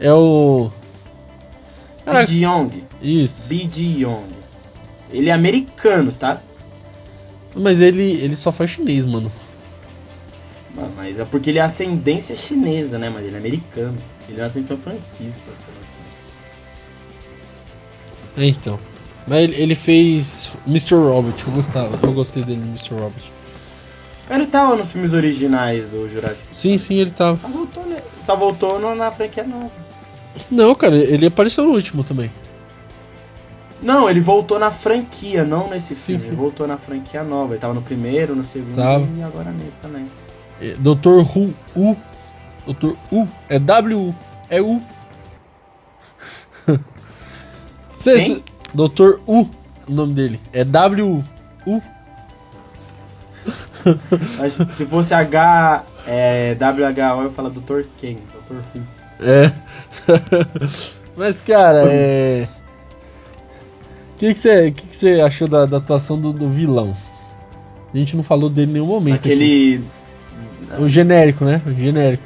[0.00, 0.70] É o.
[2.06, 2.26] Cara...
[2.26, 2.32] B.
[2.32, 2.84] Young.
[3.02, 3.50] Isso.
[3.50, 3.82] B.G.
[3.82, 4.28] Young.
[5.10, 6.40] Ele é americano, tá?
[7.54, 9.30] Mas ele, ele só faz chinês, mano.
[10.96, 13.10] Mas é porque ele é ascendência chinesa, né?
[13.10, 13.96] Mas ele é americano.
[14.28, 15.98] Ele nasceu em São Francisco, pra você
[18.36, 18.78] É, então.
[19.26, 20.94] Mas ele, ele fez Mr.
[20.94, 22.94] Robot, eu gostava, eu gostei dele no Mr.
[22.94, 23.32] Robot.
[24.28, 27.38] Ele tava nos filmes originais do Jurassic Sim, sim, ele tava.
[27.38, 27.96] Só voltou, né?
[28.24, 29.70] Só voltou no, na franquia nova.
[30.50, 32.30] Não, cara, ele apareceu no último também.
[33.80, 36.20] Não, ele voltou na franquia, não nesse filme.
[36.20, 36.26] Sim, sim.
[36.32, 37.52] Ele voltou na franquia nova.
[37.52, 39.06] Ele tava no primeiro, no segundo tava.
[39.16, 40.10] e agora nesse também.
[40.60, 41.22] É, Dr.
[41.36, 41.96] Who, U.
[42.66, 42.94] Dr.
[43.12, 43.28] U.
[43.48, 44.14] É W.
[44.48, 44.82] É U.
[47.90, 48.42] Cê,
[48.76, 49.48] Doutor U,
[49.88, 50.38] o nome dele.
[50.52, 51.24] É W
[51.66, 51.82] U.
[54.38, 58.18] Mas se fosse H, é, WHO, eu falo Doutor quem?
[58.32, 58.82] Doutor Who.
[59.18, 59.50] É.
[61.16, 62.46] Mas, cara, é.
[64.14, 66.94] O que, que, você, que, que você achou da, da atuação do, do, vilão?
[67.94, 69.16] A gente não falou dele em nenhum momento.
[69.16, 69.82] Aquele.
[70.70, 70.82] Aqui.
[70.82, 71.62] O genérico, né?
[71.66, 72.24] O genérico.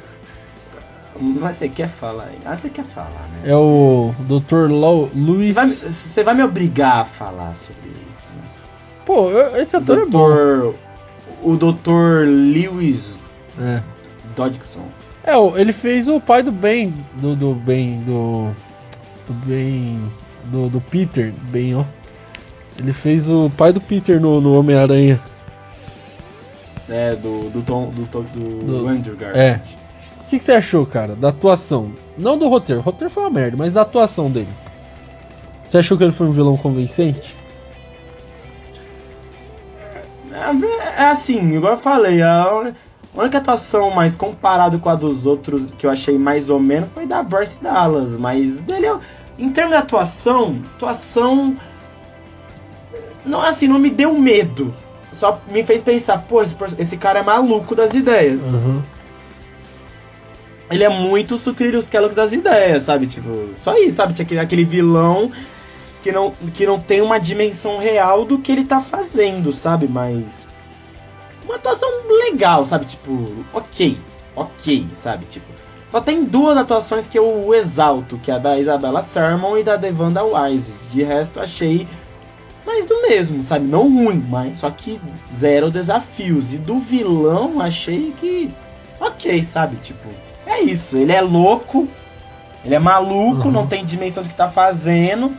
[1.21, 2.29] Mas você quer falar?
[2.45, 3.41] Ah, você quer falar, né?
[3.45, 4.69] É o Dr.
[4.71, 5.55] Luiz.
[5.55, 8.43] Você vai, vai, me obrigar a falar sobre isso, né?
[9.05, 10.07] Pô, esse ator Dr.
[10.07, 10.73] é bom.
[11.43, 12.25] o Dr.
[12.27, 13.17] Lewis
[13.59, 13.81] É.
[14.35, 14.85] Dodgson.
[15.23, 18.51] É, ele fez o pai do Ben, do, do Ben, do.
[19.27, 20.01] Do Ben.
[20.45, 21.83] Do, do Peter, Ben, ó.
[22.79, 25.19] Ele fez o pai do Peter no, no Homem-Aranha.
[26.89, 27.89] É, do, do Tom.
[27.89, 29.39] Do, Tom- do, Do- Andrew Garfield.
[29.39, 29.61] É.
[30.31, 31.91] O que, que você achou, cara, da atuação?
[32.17, 34.47] Não do roteiro, o roteiro foi uma merda, mas da atuação dele.
[35.67, 37.35] Você achou que ele foi um vilão convincente?
[40.31, 42.71] É, é assim, igual eu falei, a
[43.13, 47.05] única atuação mais comparado com a dos outros que eu achei mais ou menos foi
[47.05, 48.87] da Bryce Dallas, mas dele
[49.37, 51.57] em termos de atuação, atuação
[53.25, 54.73] não assim, não me deu medo.
[55.11, 58.39] Só me fez pensar, pô, esse, esse cara é maluco das ideias.
[58.41, 58.81] Uhum.
[60.71, 63.07] Ele é muito sucrilhos Kellogg das ideias, sabe?
[63.07, 64.19] Tipo, só isso, sabe?
[64.21, 65.31] Aquele, aquele vilão
[66.01, 69.87] que não, que não tem uma dimensão real do que ele tá fazendo, sabe?
[69.87, 70.47] Mas.
[71.43, 72.85] Uma atuação legal, sabe?
[72.85, 73.97] Tipo, ok,
[74.35, 75.25] ok, sabe?
[75.25, 75.47] Tipo,
[75.91, 79.75] só tem duas atuações que eu exalto, que é a da Isabella Sermon e da
[79.75, 80.73] Devanda Wise.
[80.89, 81.85] De resto, achei
[82.65, 83.67] mais do mesmo, sabe?
[83.67, 85.01] Não ruim, mas só que
[85.33, 86.53] zero desafios.
[86.53, 88.49] E do vilão, achei que
[88.99, 89.75] ok, sabe?
[89.77, 90.07] Tipo,
[90.45, 90.97] é isso.
[90.97, 91.87] Ele é louco,
[92.65, 93.51] ele é maluco, Uhum.
[93.51, 95.31] não tem dimensão do que tá fazendo,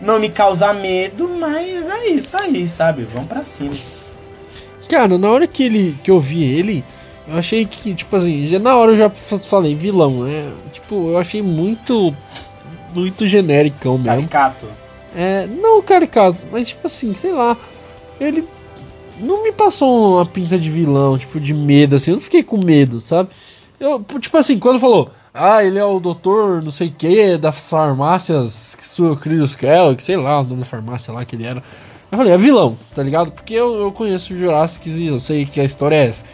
[0.00, 3.04] não me causa medo, mas é isso aí, sabe?
[3.04, 3.74] Vamos pra cima.
[4.88, 6.84] Cara, na hora que ele que eu vi ele,
[7.28, 10.52] eu achei que, tipo assim, já na hora eu já falei vilão, né?
[10.72, 12.14] Tipo, eu achei muito
[12.94, 14.28] muito genericão mesmo.
[14.28, 14.66] Caricato.
[15.14, 17.56] É, não caricato, mas tipo assim, sei lá,
[18.20, 18.44] ele
[19.20, 22.56] não me passou uma pinta de vilão, tipo de medo assim, eu não fiquei com
[22.58, 23.28] medo, sabe?
[23.80, 28.76] Eu, tipo assim, quando falou, ah, ele é o doutor não sei que, das farmácias
[28.80, 31.62] Sucrilhos Kellogg, sei lá o nome da farmácia lá que ele era.
[32.12, 33.32] Eu falei, é vilão, tá ligado?
[33.32, 36.24] Porque eu, eu conheço o Jurassic e eu sei que a história é essa.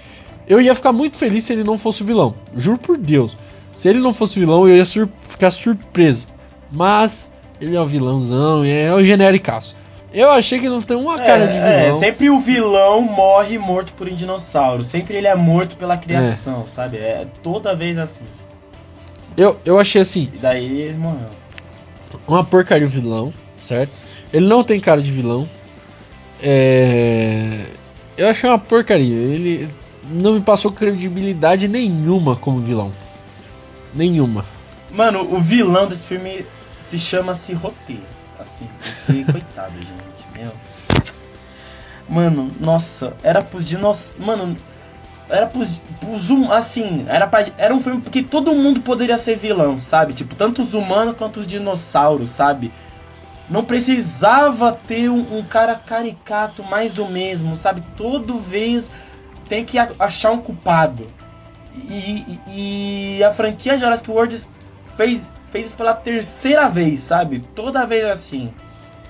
[0.48, 3.36] Eu ia ficar muito feliz se ele não fosse vilão, juro por Deus.
[3.74, 6.26] Se ele não fosse vilão, eu ia sur- ficar surpreso.
[6.72, 7.30] Mas
[7.60, 9.76] ele é o vilãozão, é o genericaço.
[10.12, 11.96] Eu achei que não tem uma cara de é, vilão.
[11.96, 14.82] é, sempre o vilão morre morto por um dinossauro.
[14.82, 16.96] Sempre ele é morto pela criação, sabe?
[16.96, 18.24] É toda vez assim.
[19.36, 21.28] Eu, eu achei assim, E daí ele morreu.
[22.26, 23.92] uma porcaria o vilão, certo?
[24.32, 25.46] Ele não tem cara de vilão.
[26.42, 27.66] É...
[28.16, 29.14] Eu achei uma porcaria.
[29.14, 29.68] Ele
[30.10, 32.92] não me passou credibilidade nenhuma como vilão.
[33.94, 34.44] Nenhuma.
[34.90, 36.46] Mano, o vilão desse filme
[36.80, 38.15] se chama-se roteiro.
[38.38, 38.68] Assim,
[39.06, 40.52] porque, coitado, gente, meu.
[42.08, 44.24] Mano, nossa, era pros dinossauros.
[44.24, 44.56] Mano,
[45.28, 49.36] era pros, pros hum- Assim, era, pra, era um filme que todo mundo poderia ser
[49.36, 50.12] vilão, sabe?
[50.12, 52.72] Tipo, tanto os humanos quanto os dinossauros, sabe?
[53.48, 57.80] Não precisava ter um, um cara caricato mais do mesmo, sabe?
[57.96, 58.90] Toda vez
[59.48, 61.06] tem que achar um culpado.
[61.74, 64.46] E, e- e a franquia Jurassic World
[64.96, 67.40] fez, fez isso pela terceira vez, sabe?
[67.54, 68.52] Toda vez assim.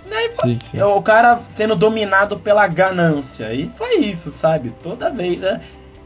[0.09, 0.83] Daí, pô, Sim, sim.
[0.83, 3.53] o cara sendo dominado pela ganância.
[3.53, 4.71] E foi isso, sabe?
[4.83, 5.61] Toda vez é,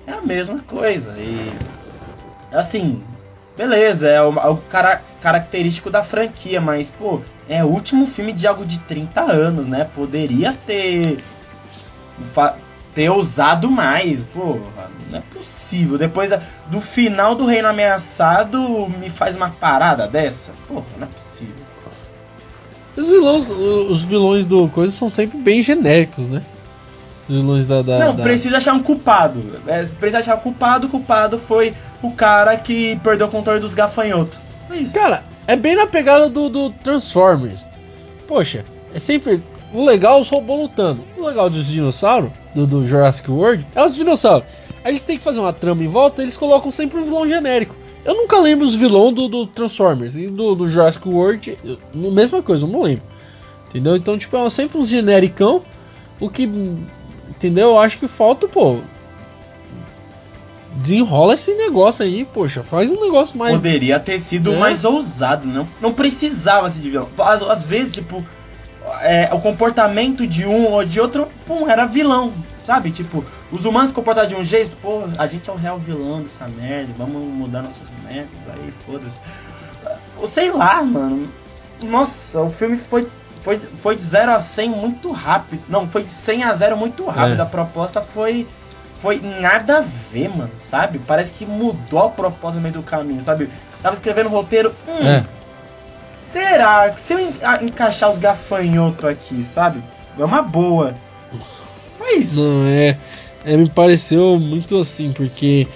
[0.06, 1.14] é a mesma coisa.
[1.18, 1.52] E
[2.50, 3.02] assim,
[3.56, 8.32] beleza, é o, é o cara, característico da franquia, mas, pô, é o último filme
[8.32, 9.88] de algo de 30 anos, né?
[9.94, 11.18] Poderia ter.
[12.94, 14.58] ter ousado mais, pô,
[15.10, 15.59] não é possível.
[15.98, 16.40] Depois da-
[16.70, 18.58] do final do Reino Ameaçado,
[18.98, 20.52] me faz uma parada dessa?
[20.68, 21.54] Porra, não é possível.
[22.96, 26.42] Os vilões, os vilões do coisa são sempre bem genéricos, né?
[27.28, 27.82] Os vilões da.
[27.82, 29.60] da Não, da- precisa achar um culpado.
[29.66, 30.86] É, precisa achar um culpado.
[30.86, 34.40] O culpado foi o cara que perdeu o controle dos gafanhotos.
[34.70, 34.94] É isso.
[34.94, 37.64] Cara, é bem na pegada do, do Transformers.
[38.26, 39.40] Poxa, é sempre.
[39.72, 41.04] O legal é os robôs lutando.
[41.16, 44.48] O legal dos dinossauros, do, do Jurassic World, é os dinossauros.
[44.84, 47.76] Aí eles têm que fazer uma trama em volta, eles colocam sempre um vilão genérico.
[48.04, 51.78] Eu nunca lembro os vilões do, do Transformers e do, do Jurassic World, eu-
[52.10, 53.04] mesma coisa, eu não lembro.
[53.68, 53.94] Entendeu?
[53.94, 55.60] Então, tipo, é sempre uns genericão.
[56.18, 56.42] O que.
[57.28, 57.70] Entendeu?
[57.70, 58.78] Eu acho que falta, pô.
[60.76, 62.62] Desenrola esse negócio aí, poxa.
[62.62, 63.54] Faz um negócio mais.
[63.56, 64.56] Poderia ter sido É.
[64.58, 67.08] mais ousado, não, não precisava ser de vilão.
[67.18, 68.24] Às, às vezes, tipo,
[69.02, 72.32] é, o comportamento de um ou de outro, pum, era vilão,
[72.64, 72.90] sabe?
[72.92, 76.22] Tipo, os humanos se comportavam de um jeito, pô, a gente é o real vilão
[76.22, 79.20] dessa merda, vamos mudar nossos métodos, aí foda-se.
[80.18, 81.28] Ou Sei lá, mano.
[81.82, 83.08] Nossa, o filme foi,
[83.42, 85.62] foi, foi de 0 a 100 muito rápido.
[85.68, 87.40] Não, foi de 100 a 0 muito rápido.
[87.40, 87.42] É.
[87.42, 88.46] A proposta foi
[89.00, 90.98] foi nada a ver, mano, sabe?
[90.98, 93.48] Parece que mudou a proposta no meio do caminho, sabe?
[93.82, 95.24] Tava escrevendo o roteiro, hum, É.
[96.30, 97.18] será que se eu
[97.62, 99.82] encaixar os gafanhotos aqui, sabe?
[100.18, 100.94] É uma boa.
[101.96, 102.46] Foi isso.
[102.46, 102.98] Não, é.
[103.44, 105.66] É, me pareceu muito assim, porque,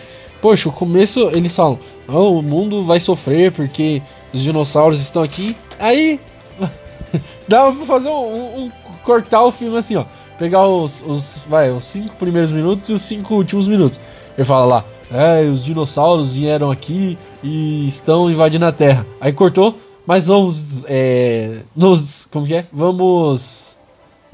[0.41, 4.03] poxa, o começo eles falam, oh, o mundo vai sofrer porque
[4.33, 5.57] os dinossauros estão aqui.
[5.79, 6.21] Aí,
[7.49, 8.73] dava pra fazer um, um,
[9.05, 10.05] cortar o filme assim, ó.
[10.39, 14.01] Pegar os, os, vai, os cinco primeiros minutos e os cinco últimos minutos.
[14.37, 19.07] Ele fala lá, é, os dinossauros vieram aqui e estão invadindo a Terra.
[19.21, 22.67] Aí cortou, mas vamos, é, nos, como que é?
[22.73, 23.79] Vamos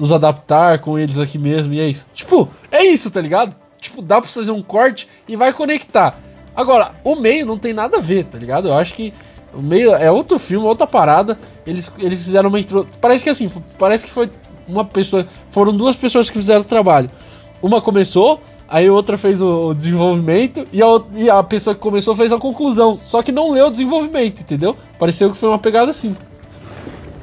[0.01, 2.07] nos adaptar com eles aqui mesmo e é isso.
[2.11, 3.55] Tipo, é isso, tá ligado?
[3.79, 6.17] Tipo, dá pra fazer um corte e vai conectar.
[6.55, 8.67] Agora, o meio não tem nada a ver, tá ligado?
[8.67, 9.13] Eu acho que
[9.53, 11.37] o meio é outro filme, outra parada.
[11.67, 12.87] Eles, eles fizeram uma intro.
[12.99, 13.47] Parece que assim,
[13.77, 14.31] parece que foi
[14.67, 15.27] uma pessoa.
[15.51, 17.11] Foram duas pessoas que fizeram o trabalho.
[17.61, 22.31] Uma começou, aí outra fez o, desenvolvimento e a, e a pessoa que começou fez
[22.31, 22.97] a conclusão.
[22.97, 24.75] Só que não leu o desenvolvimento, entendeu?
[24.97, 26.15] Pareceu que foi uma pegada assim.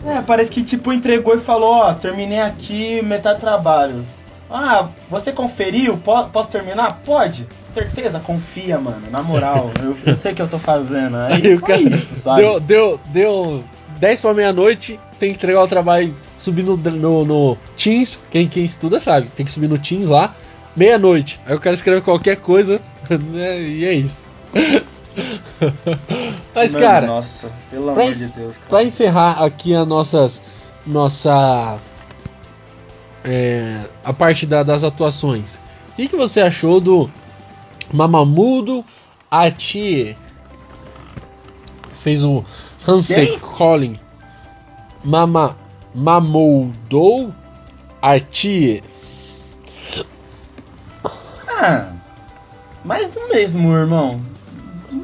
[0.05, 4.05] É, parece que tipo entregou e falou, ó, terminei aqui, metade do trabalho.
[4.51, 5.99] Ah, você conferiu?
[5.99, 7.01] Posso terminar?
[7.05, 7.47] Pode.
[7.75, 9.03] Certeza, confia, mano.
[9.11, 11.17] Na moral, eu, eu sei o que eu tô fazendo.
[11.17, 12.41] Aí, Aí o cara isso, sabe?
[12.41, 13.65] Deu, deu, deu
[13.99, 18.23] 10 pra meia-noite, tem que entregar o trabalho, subir no, no, no Teams.
[18.31, 20.35] Quem, quem estuda sabe, tem que subir no Teams lá,
[20.75, 21.41] meia-noite.
[21.45, 22.81] Aí o cara escreve qualquer coisa,
[23.11, 23.61] né?
[23.61, 24.27] E é isso.
[26.55, 28.69] Mas, Mano, cara, nossa, pelo amor de Deus, cara.
[28.69, 30.43] pra encerrar aqui a nossas,
[30.87, 31.79] nossa.
[33.25, 35.57] É, a parte da, das atuações.
[35.91, 37.11] O que, que você achou do
[37.93, 38.85] Mamamudo
[39.31, 40.17] Ati?
[41.95, 42.43] Fez um
[42.87, 43.99] Hansel Collin.
[45.05, 45.57] Mama
[45.95, 47.35] Mamoudou
[48.01, 48.83] Ati.
[51.49, 51.93] Ah,
[52.85, 54.23] mais do mesmo, irmão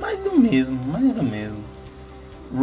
[0.04, 1.64] mais do mesmo, mais do mesmo.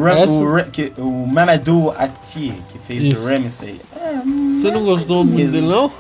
[0.08, 0.32] Essa...
[0.32, 3.26] O, que, o Mamadou Ati, que fez Isso.
[3.26, 3.82] o Ramsey.
[3.96, 4.22] É,
[4.62, 5.92] Você não gostou muito dele, não?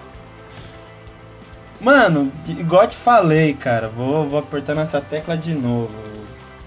[1.79, 5.89] Mano, igual te falei, cara, vou, vou apertando essa tecla de novo.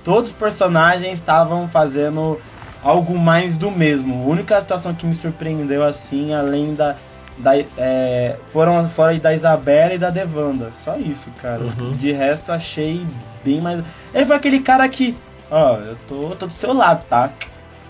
[0.02, 2.38] Todos os personagens estavam fazendo
[2.82, 4.24] algo mais do mesmo.
[4.24, 6.96] A única atuação que me surpreendeu assim, além da.
[7.38, 10.72] da é, foram fora da Isabela e da Devanda.
[10.74, 11.62] Só isso, cara.
[11.62, 11.90] Uhum.
[11.90, 13.06] De resto, achei
[13.44, 13.84] bem mais.
[14.14, 15.14] Ele foi aquele cara que,
[15.50, 17.30] ó, eu tô, tô do seu lado, tá?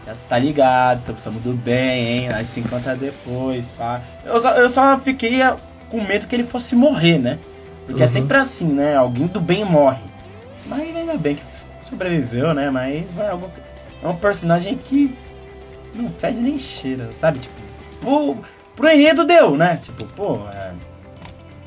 [0.07, 2.29] Já tá ligado, estamos do bem, hein?
[2.35, 4.03] Aí se encontra depois, pá.
[4.25, 5.41] Eu só, eu só fiquei
[5.89, 7.39] com medo que ele fosse morrer, né?
[7.87, 8.11] Porque é uhum.
[8.11, 8.97] é sempre assim, né?
[8.97, 10.03] Alguém do bem morre.
[10.67, 11.43] Mas ainda bem que
[11.83, 12.71] sobreviveu, né?
[12.71, 15.17] Mas vai, é um personagem que
[15.95, 17.39] não fede nem cheira, sabe?
[17.39, 17.55] Tipo,
[18.01, 18.37] pro,
[18.77, 19.79] pro enredo deu, né?
[19.83, 20.73] Tipo, pô, é,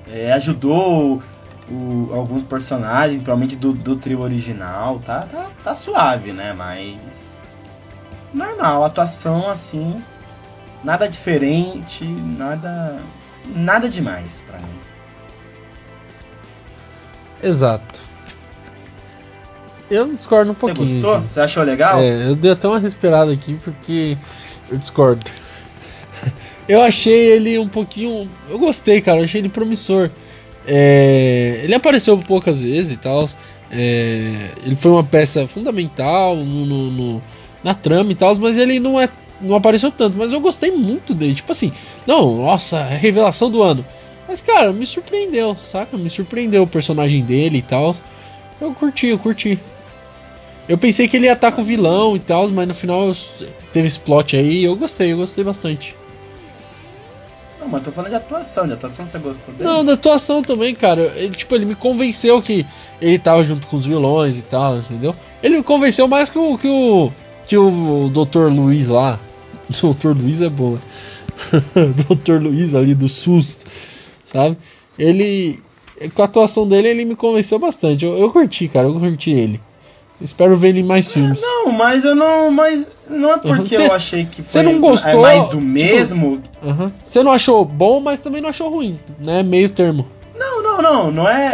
[0.10, 1.22] é, ajudou
[1.70, 6.54] o, alguns personagens, provavelmente do, do trio original, tá, tá, tá suave, né?
[6.54, 7.38] Mas.
[8.34, 10.02] Normal, atuação assim.
[10.84, 13.00] Nada diferente, nada.
[13.46, 14.80] Nada demais pra mim.
[17.42, 18.02] Exato.
[19.90, 20.88] Eu discordo um pouquinho.
[20.88, 21.16] Você gostou?
[21.16, 21.28] Assim.
[21.28, 22.00] Você achou legal?
[22.00, 24.18] É, eu dei até uma respirada aqui porque
[24.70, 25.24] eu discordo.
[26.68, 28.30] Eu achei ele um pouquinho.
[28.50, 29.20] Eu gostei, cara.
[29.20, 30.12] Eu achei ele promissor.
[30.68, 33.26] É, ele apareceu poucas vezes e tal.
[33.72, 37.24] É, ele foi uma peça fundamental no, no, no,
[37.64, 39.10] na trama e tal, mas ele não é
[39.40, 40.18] não apareceu tanto.
[40.18, 41.36] Mas eu gostei muito dele.
[41.36, 41.72] Tipo assim,
[42.06, 43.86] não, nossa, é revelação do ano.
[44.28, 45.98] Mas cara, me surpreendeu, saca?
[45.98, 47.96] Me surpreendeu o personagem dele e tal.
[48.60, 49.58] Eu curti, eu curti.
[50.68, 53.10] Eu pensei que ele ia com o vilão e tal, mas no final
[53.72, 54.66] teve esse plot aí.
[54.66, 55.96] Eu gostei, eu gostei bastante.
[57.68, 58.66] Não, mas tô falando de atuação.
[58.66, 59.70] De atuação você gostou dele?
[59.70, 61.02] Não, da atuação também, cara.
[61.18, 62.66] Ele, tipo, ele me convenceu que
[63.02, 65.14] ele tava junto com os vilões e tal, entendeu?
[65.44, 66.58] Ele me convenceu mais que o.
[66.58, 67.12] que o.
[67.46, 68.48] que o Dr.
[68.50, 69.20] Luiz lá.
[69.84, 70.18] O Dr.
[70.18, 70.80] Luiz é boa.
[72.08, 72.42] Dr.
[72.42, 73.66] Luiz ali do susto,
[74.24, 74.58] sabe?
[74.98, 75.62] Ele.
[76.14, 78.06] Com a atuação dele, ele me convenceu bastante.
[78.06, 79.60] Eu, eu curti, cara, eu curti ele.
[80.22, 81.42] Espero ver ele em mais filmes.
[81.42, 82.50] Não, mas eu não.
[82.50, 83.84] Mas não é porque uhum.
[83.84, 86.42] eu achei que foi não gostou, é mais do tipo, mesmo.
[87.04, 89.44] Você não achou bom, mas também não achou ruim, né?
[89.44, 90.08] Meio termo.
[90.38, 91.12] Não, não, não.
[91.12, 91.54] Não é.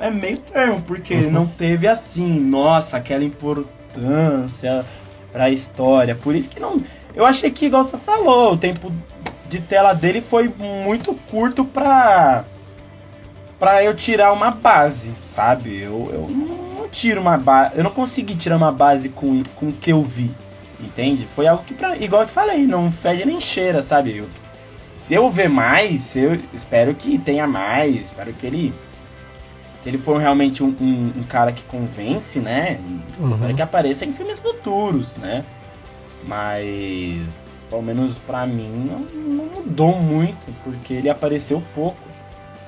[0.00, 1.30] É, é meio termo, porque uhum.
[1.30, 4.84] não teve assim, nossa, aquela importância
[5.32, 6.14] pra história.
[6.14, 6.82] Por isso que não.
[7.14, 8.92] Eu achei que, igual você falou, o tempo
[9.48, 12.44] de tela dele foi muito curto pra.
[13.58, 15.80] pra eu tirar uma base, sabe?
[15.80, 16.28] Eu, eu
[16.78, 17.76] não tiro uma base.
[17.76, 20.30] Eu não consegui tirar uma base com, com o que eu vi.
[20.80, 21.24] Entende?
[21.26, 24.16] Foi algo que, pra, igual eu falei, não fede nem cheira, sabe?
[24.18, 24.26] Eu,
[24.94, 28.74] se eu ver mais, eu espero que tenha mais, espero que ele.
[29.82, 32.78] Se ele for realmente um, um, um cara que convence, né?
[33.18, 33.32] Uhum.
[33.34, 35.44] Espero que apareça em filmes futuros, né?
[36.24, 37.34] Mas,
[37.70, 41.96] pelo menos pra mim, não, não mudou muito, porque ele apareceu pouco.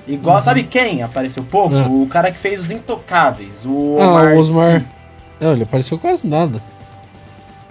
[0.07, 0.41] Igual, Uhum.
[0.43, 1.75] sabe quem apareceu pouco?
[1.75, 1.87] Ah.
[1.87, 4.83] O cara que fez Os Intocáveis, o Ah, o Osmar.
[5.39, 6.61] Não, ele apareceu quase nada.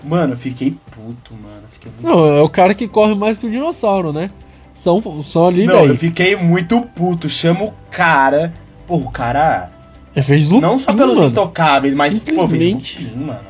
[0.05, 1.63] Mano, eu fiquei puto, mano.
[1.65, 2.07] eu Fiquei muito...
[2.07, 4.31] Não, é o cara que corre mais que o dinossauro, né?
[4.75, 5.97] São, são ali, Não, eu velho.
[5.97, 7.29] fiquei muito puto.
[7.29, 8.53] Chama o cara.
[8.87, 9.71] Pô, o cara.
[10.15, 11.29] Ele fez Lupin, não só pelos mano.
[11.31, 13.03] Intocáveis, mas pô, fez Simplesmente.
[13.05, 13.41] Lupin, mano.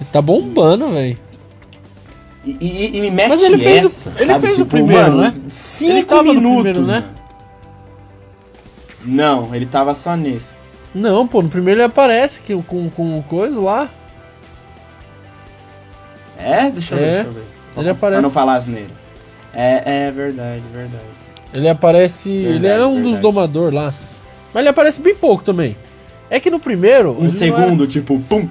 [0.00, 1.18] Ele tá bombando, velho.
[2.42, 4.40] E, e- e me mete Mas ele fez o- essa, ele sabe?
[4.46, 5.34] fez o Tipo, primeiro, mano, né?
[5.48, 7.00] Cinco Ele tava no minutos, primeiro, né?
[7.00, 7.20] mano.
[9.04, 10.58] Não, ele tava só nesse.
[10.94, 13.90] Não, pô, no primeiro ele aparece que, com, com o coisa lá.
[16.44, 16.70] É?
[16.70, 17.40] Deixa eu ver, É, deixa eu ver.
[17.76, 18.22] ele Pra aparece.
[18.22, 18.90] não falar asneira.
[19.54, 21.04] É, é verdade, verdade.
[21.52, 22.30] Ele aparece.
[22.30, 23.22] ele Verdade, era um dos verdade.
[23.22, 23.94] domadores lá.
[24.54, 25.76] Mas ele aparece bem pouco também.
[26.28, 27.12] É que no primeiro.
[27.18, 28.48] Um ele segundo, tipo, pum.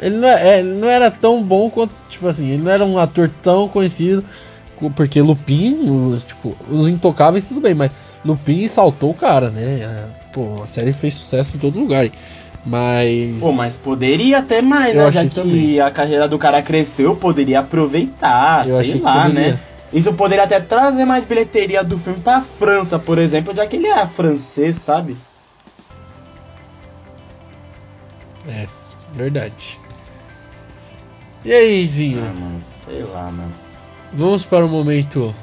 [0.00, 1.92] Era, ele, não é- é, ele não era tão bom quanto.
[2.08, 4.24] Tipo assim, ele não era um ator tão conhecido.
[4.76, 7.90] co- Porque Lupin, o- tipo, os intocáveis tudo bem, mas
[8.24, 9.84] Lupin saltou o cara, né?
[9.84, 12.08] A- Pô, a série fez sucesso em todo lugar.
[12.64, 13.40] Mas.
[13.40, 15.10] Pô, mas poderia ter mais, né?
[15.10, 15.80] Já que também.
[15.80, 19.58] a carreira do cara cresceu, poderia aproveitar, Eu sei lá, né?
[19.92, 23.86] Isso poderia até trazer mais bilheteria do filme pra França, por exemplo, já que ele
[23.86, 25.16] é francês, sabe?
[28.46, 28.66] É,
[29.14, 29.80] verdade.
[31.44, 32.22] E aí, Zinho?
[32.22, 33.52] Ah, mano, sei lá, mano.
[34.12, 35.34] Vamos para o momento.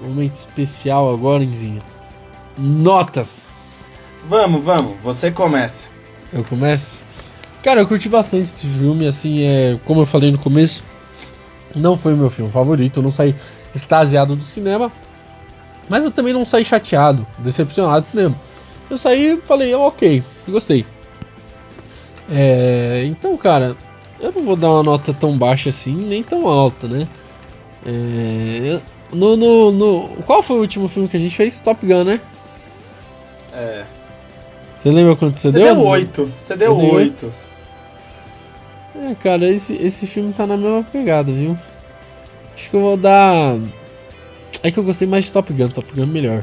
[0.00, 1.80] Momento especial agora, Zinho?
[2.56, 3.59] Notas.
[4.28, 5.90] Vamos, vamos, você começa.
[6.32, 7.04] Eu começo?
[7.62, 10.82] Cara, eu curti bastante esse filme, assim, é, como eu falei no começo,
[11.74, 13.34] não foi o meu filme favorito, eu não saí
[13.74, 14.90] extasiado do cinema,
[15.88, 18.36] mas eu também não saí chateado, decepcionado do cinema.
[18.88, 20.86] Eu saí e falei, ok, gostei.
[22.30, 23.76] É, então, cara,
[24.20, 27.08] eu não vou dar uma nota tão baixa assim, nem tão alta, né?
[27.84, 28.80] É,
[29.12, 31.60] no, no, no, qual foi o último filme que a gente fez?
[31.60, 32.20] Top Gun, né?
[33.52, 33.84] É.
[34.80, 35.74] Você lembra quanto você, Você deu?
[35.74, 36.32] deu oito.
[36.40, 37.32] Você deu Eu dei oito.
[38.96, 41.56] É, cara, esse, esse filme tá na mesma pegada, viu?
[42.54, 43.58] Acho que eu vou dar.
[44.62, 46.42] É que eu gostei mais de Top Gun, Top Gun melhor.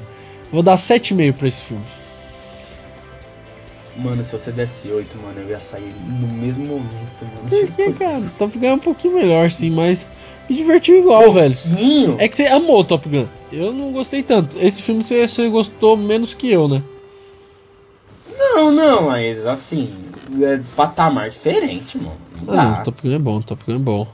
[0.51, 1.83] Vou dar 7,5 pra esse filme.
[3.97, 7.49] Mano, se você desse oito, mano, eu ia sair no mesmo momento, mano.
[7.49, 8.21] Por que, cara?
[8.37, 10.07] Top Gun é um pouquinho melhor, sim, mas
[10.47, 11.57] me divertiu igual, velho.
[11.65, 12.15] Ninho.
[12.19, 13.25] É que você amou Top Gun.
[13.51, 14.59] Eu não gostei tanto.
[14.59, 16.83] Esse filme você, você gostou menos que eu, né?
[18.37, 19.93] Não, não, mas assim,
[20.41, 22.17] é patamar diferente, mano.
[22.45, 22.81] Não Ah, dá.
[22.83, 24.07] Top Gun é bom, Top Gun é bom.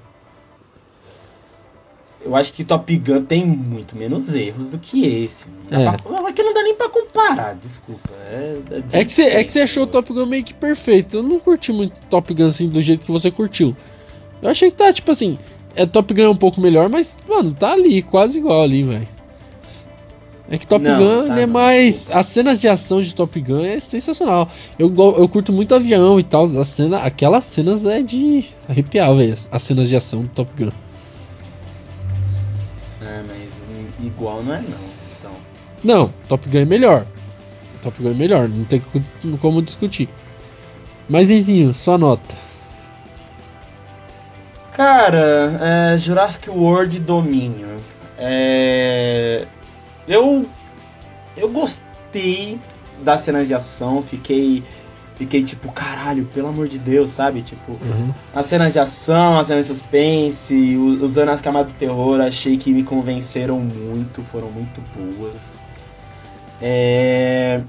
[2.25, 5.45] Eu acho que Top Gun tem muito menos erros do que esse.
[5.69, 5.97] Não É.
[5.97, 8.09] pra- Aqui não dá nem pra comparar, desculpa.
[8.31, 8.57] É,
[8.93, 11.17] É que, você, é que você achou o Top Gun meio que perfeito.
[11.17, 13.75] Eu não curti muito Top Gun assim do jeito que você curtiu.
[14.41, 15.37] Eu achei que tá, tipo assim,
[15.75, 19.07] é Top Gun é um pouco melhor, mas, mano, tá ali, quase igual ali, velho.
[20.53, 22.11] É que Top Não, Gun tá é não, mais.
[22.11, 24.47] As cenas de ação de Top Gun é sensacional.
[24.77, 26.43] Eu, eu curto muito avião e tal.
[26.43, 29.33] As cena, aquelas cenas é de arrepiar, velho.
[29.33, 30.69] As, as cenas de ação do Top Gun.
[33.01, 33.65] É, mas
[34.05, 34.77] igual não é não.
[35.19, 35.31] Então.
[35.83, 37.07] Não, Top Gun é melhor.
[37.81, 39.01] Top Gun é melhor, não tem co-
[39.41, 40.07] como discutir.
[41.09, 42.35] Mas, Enzinho, sua nota.
[44.73, 47.69] Cara, é, Jurassic World Domínio.
[48.19, 49.47] É,
[50.07, 50.45] eu
[51.35, 52.59] eu gostei
[53.03, 54.63] das cenas de ação, fiquei
[55.15, 57.41] fiquei tipo, caralho, pelo amor de Deus, sabe?
[57.43, 58.13] Tipo, Uhum.
[58.33, 62.73] as cenas de ação, as cenas de suspense, usando as camadas do terror, achei que
[62.73, 65.59] me convenceram muito, foram muito boas.
[66.61, 67.61] É,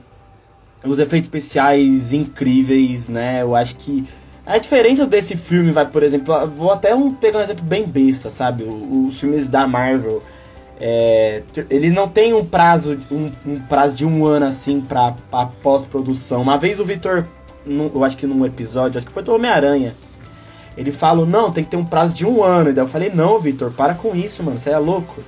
[0.84, 3.42] Os efeitos especiais incríveis, né?
[3.42, 4.06] Eu acho que
[4.44, 8.28] a diferença desse filme vai, por exemplo, vou até um, pegar um exemplo bem besta,
[8.30, 8.64] sabe?
[8.64, 10.22] O- Os filmes da Marvel,
[10.80, 15.46] é, ele não tem um prazo, um, um prazo de um ano assim pra, pra
[15.46, 16.42] pós-produção.
[16.42, 17.26] Uma vez o Vitor,
[17.66, 19.94] eu acho que num episódio, acho que foi do Homem-Aranha,
[20.76, 22.70] ele falou, não, tem que ter um prazo de um ano.
[22.70, 25.22] E daí eu falei, não, Vitor, para com isso, mano, você é louco.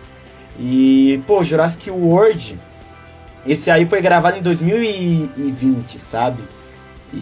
[0.59, 2.59] E, pô, Jurassic World,
[3.47, 6.43] esse aí foi gravado em 2020, sabe?
[7.13, 7.17] E,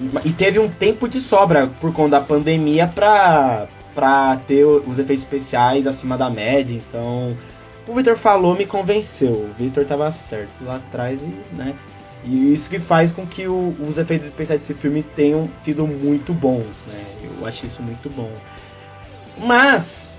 [0.00, 4.98] e, e teve um tempo de sobra por conta da pandemia pra, pra ter os
[4.98, 6.74] efeitos especiais acima da média.
[6.76, 7.36] Então,
[7.86, 9.32] o Victor falou, me convenceu.
[9.32, 11.74] O Victor tava certo lá atrás e, né?
[12.24, 16.32] E isso que faz com que o- os efeitos especiais desse filme tenham sido muito
[16.32, 17.04] bons, né?
[17.20, 18.30] Eu achei isso muito bom.
[19.38, 20.16] Mas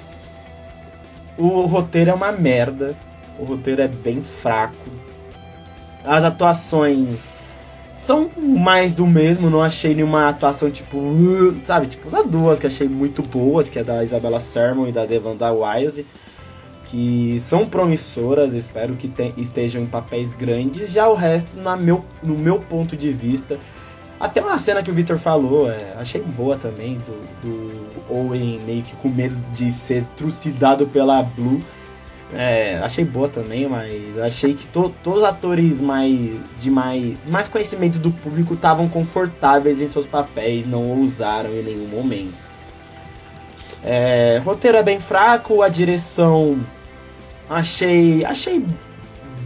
[1.38, 2.96] o roteiro é uma merda.
[3.40, 4.76] O roteiro é bem fraco.
[6.04, 7.38] As atuações
[8.04, 12.68] são mais do mesmo, não achei nenhuma atuação tipo, uh, sabe, tipo as duas que
[12.68, 16.06] achei muito boas, que é da Isabella Sermon e da Devanda Wise,
[16.86, 20.92] que são promissoras, espero que te, estejam em papéis grandes.
[20.92, 23.58] Já o resto, na meu, no meu ponto de vista,
[24.20, 28.84] até uma cena que o Victor falou, é, achei boa também, do, do Owen meio
[28.84, 31.62] que com medo de ser trucidado pela Blue.
[32.32, 36.18] É, achei boa também, mas achei que to, todos os atores mais
[36.60, 41.88] de mais, mais conhecimento do público estavam confortáveis em seus papéis, não ousaram em nenhum
[41.88, 42.54] momento.
[43.84, 46.60] É, roteiro é bem fraco, a direção
[47.50, 48.66] achei achei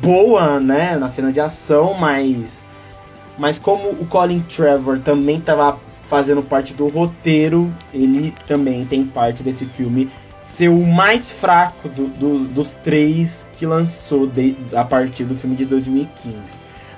[0.01, 2.63] boa, né, na cena de ação, mas
[3.37, 9.43] mas como o Colin Trevor também estava fazendo parte do roteiro, ele também tem parte
[9.43, 10.09] desse filme
[10.57, 15.55] ser o mais fraco do, do, dos três que lançou de, a partir do filme
[15.55, 16.35] de 2015.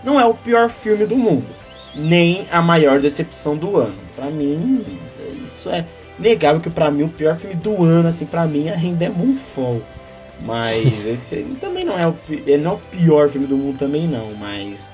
[0.01, 1.45] Não é o pior filme do mundo,
[1.93, 3.97] nem a maior decepção do ano.
[4.15, 4.85] Para mim,
[5.43, 5.83] isso é
[6.17, 9.81] negável que para mim o pior filme do ano, assim, para mim ainda é Moonfall.
[10.39, 14.07] Mas esse também não é o, ele não é o pior filme do mundo também
[14.07, 14.89] não, mas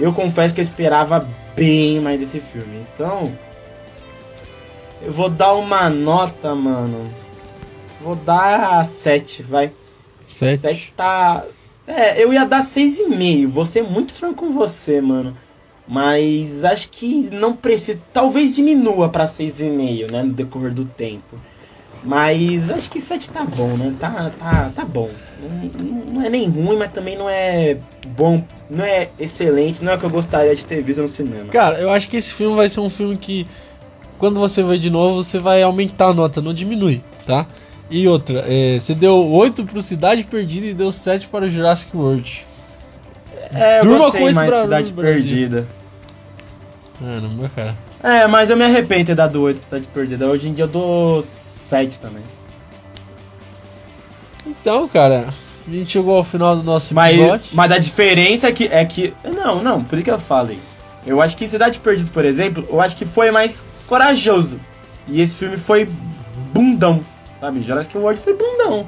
[0.00, 2.84] eu confesso que eu esperava bem mais desse filme.
[2.92, 3.30] Então,
[5.00, 7.22] eu vou dar uma nota, mano.
[8.04, 9.72] Vou dar 7, vai.
[10.22, 10.60] 7?
[10.60, 11.42] 7 tá.
[11.86, 13.48] É, eu ia dar 6,5.
[13.48, 15.34] Vou ser muito franco com você, mano.
[15.88, 17.98] Mas acho que não precisa.
[18.12, 20.22] Talvez diminua pra 6,5, né?
[20.22, 21.38] No decorrer do tempo.
[22.04, 23.94] Mas acho que 7 tá bom, né?
[23.98, 25.08] Tá, tá, tá bom.
[25.40, 27.78] Não, não, é nem ruim, mas também não é
[28.08, 28.44] bom.
[28.68, 31.48] Não é excelente, não é o que eu gostaria de ter visto no cinema.
[31.48, 33.46] Cara, eu acho que esse filme vai ser um filme que.
[34.18, 37.46] Quando você ver de novo, você vai aumentar a nota, não diminui, tá?
[37.90, 41.94] E outra, é, você deu 8 pro Cidade Perdida e deu 7 para o Jurassic
[41.96, 42.46] World.
[43.52, 45.66] É, eu Durma com mais pra Cidade Perdida.
[46.98, 47.76] Caramba, cara.
[48.02, 50.26] É, mas eu me arrependo de ter dado 8 pra Cidade Perdida.
[50.26, 52.22] Hoje em dia eu dou 7 também.
[54.46, 55.28] Então, cara,
[55.66, 57.28] a gente chegou ao final do nosso episódio.
[57.28, 59.14] Mas, mas a diferença é que, é que.
[59.24, 60.58] Não, não, por isso que eu falei.
[61.06, 64.58] Eu acho que Cidade Perdida, por exemplo, eu acho que foi mais corajoso.
[65.06, 65.88] E esse filme foi
[66.52, 67.04] bundão.
[67.44, 67.60] Sabe?
[67.60, 68.86] Jurassic World foi bundão.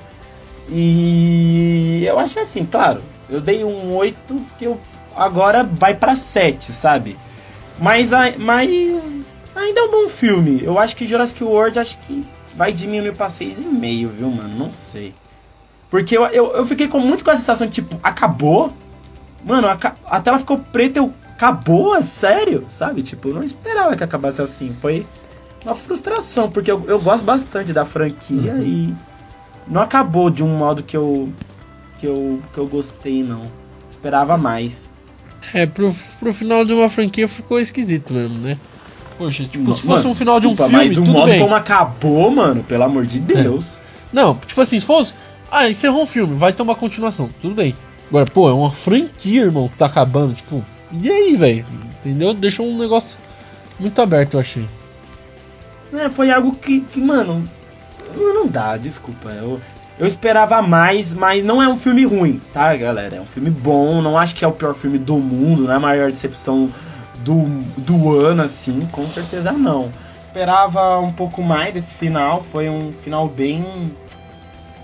[0.71, 4.81] E eu acho assim, claro, eu dei um 8 que eu
[5.15, 7.19] agora vai para 7, sabe?
[7.79, 10.65] Mas, mas ainda é um bom filme.
[10.65, 14.57] Eu acho que Jurassic World acho que vai diminuir pra 6,5, viu, mano?
[14.57, 15.13] Não sei.
[15.91, 18.73] Porque eu, eu, eu, fiquei com muito com a sensação, tipo, acabou?
[19.45, 21.13] Mano, a, a tela ficou preta, eu.
[21.29, 22.01] Acabou?
[22.01, 22.67] Sério?
[22.71, 23.03] Sabe?
[23.03, 24.75] Tipo, eu não esperava que acabasse assim.
[24.81, 25.07] Foi
[25.67, 28.63] uma frustração, porque eu, eu gosto bastante da franquia uhum.
[28.63, 28.95] e
[29.67, 31.29] não acabou de um modo que eu
[31.99, 33.45] que eu que eu gostei não.
[33.91, 34.89] Esperava mais.
[35.53, 38.57] É, pro, pro final de uma franquia ficou esquisito mesmo, né?
[39.19, 41.13] Poxa, tipo, não, se fosse mano, um final de um desculpa, filme, mas do tudo
[41.13, 41.41] modo bem.
[41.41, 43.79] como acabou, mano, pelo amor de Deus.
[43.79, 43.81] É.
[44.13, 45.15] Não, tipo assim, se fosse,
[45.51, 47.75] ah, encerrou um filme, vai ter uma continuação, tudo bem.
[48.09, 50.65] Agora, pô, é uma franquia, irmão, que tá acabando, tipo,
[51.03, 51.67] e aí, velho?
[51.99, 52.35] Entendeu?
[52.35, 53.19] Deixou um negócio
[53.81, 54.67] muito aberto, eu achei.
[55.93, 57.49] É, foi algo que, que, mano,
[58.15, 59.31] não dá, desculpa.
[59.31, 59.61] Eu,
[59.99, 63.17] eu esperava mais, mas não é um filme ruim, tá, galera?
[63.17, 65.77] É um filme bom, não acho que é o pior filme do mundo, não é
[65.77, 66.71] a maior decepção
[67.19, 67.45] do,
[67.79, 69.91] do ano, assim, com certeza não.
[70.27, 73.91] Esperava um pouco mais desse final, foi um final bem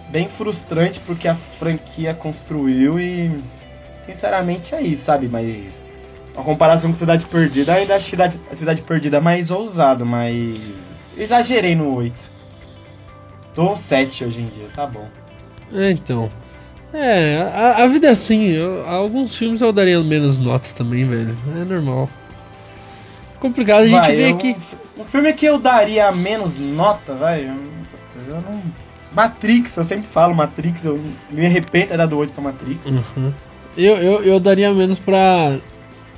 [0.09, 3.35] bem frustrante porque a franquia construiu e
[4.05, 5.27] sinceramente é isso, sabe?
[5.27, 5.83] Mas
[6.37, 10.92] a comparação com Cidade Perdida, ainda acho Cidade, Cidade Perdida mais ousado, mas
[11.23, 12.31] exagerei no 8.
[13.55, 15.09] Tô um 7 hoje em dia, tá bom.
[15.73, 16.29] É, então.
[16.93, 18.51] É, a, a vida é assim.
[18.51, 21.37] Eu, alguns filmes eu daria menos nota também, velho.
[21.57, 22.09] É normal.
[23.41, 24.57] Complicado a gente vai, ver eu, aqui.
[24.99, 27.41] Um filme que eu daria menos nota, vai.
[27.41, 27.57] Eu,
[28.29, 28.63] eu não.
[29.13, 30.99] Matrix, eu sempre falo Matrix, eu
[31.31, 32.87] me arrependo de dar do 8 pra Matrix.
[32.87, 33.33] Uhum.
[33.77, 35.59] Eu, eu, eu daria menos pra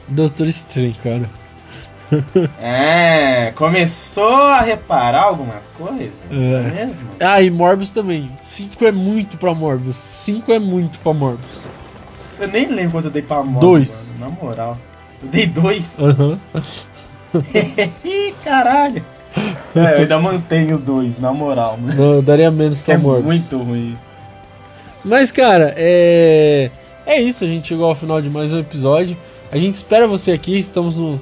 [0.09, 1.28] Doutor Estranho, cara.
[2.61, 7.09] é, começou a reparar algumas coisas, é, é mesmo?
[7.21, 8.31] Ah, e Morbius também.
[8.39, 9.97] 5 é muito pra Morbius.
[9.97, 11.67] 5 é muito pra Morbius.
[12.39, 14.12] Eu nem lembro quanto eu dei pra Morbius.
[14.15, 14.15] 2.
[14.19, 14.79] Na moral.
[15.23, 16.01] Eu dei 2?
[16.01, 16.39] Aham.
[17.35, 18.33] Uhum.
[18.45, 19.05] Caralho.
[19.75, 21.77] É, eu ainda mantenho 2, na moral.
[21.83, 21.97] Mas...
[21.97, 23.25] Não, eu daria menos pra é Morbius.
[23.25, 23.99] muito ruim.
[25.05, 26.71] Mas, cara, é.
[27.07, 29.17] É isso, a gente chegou ao final de mais um episódio.
[29.53, 31.21] A gente espera você aqui, estamos no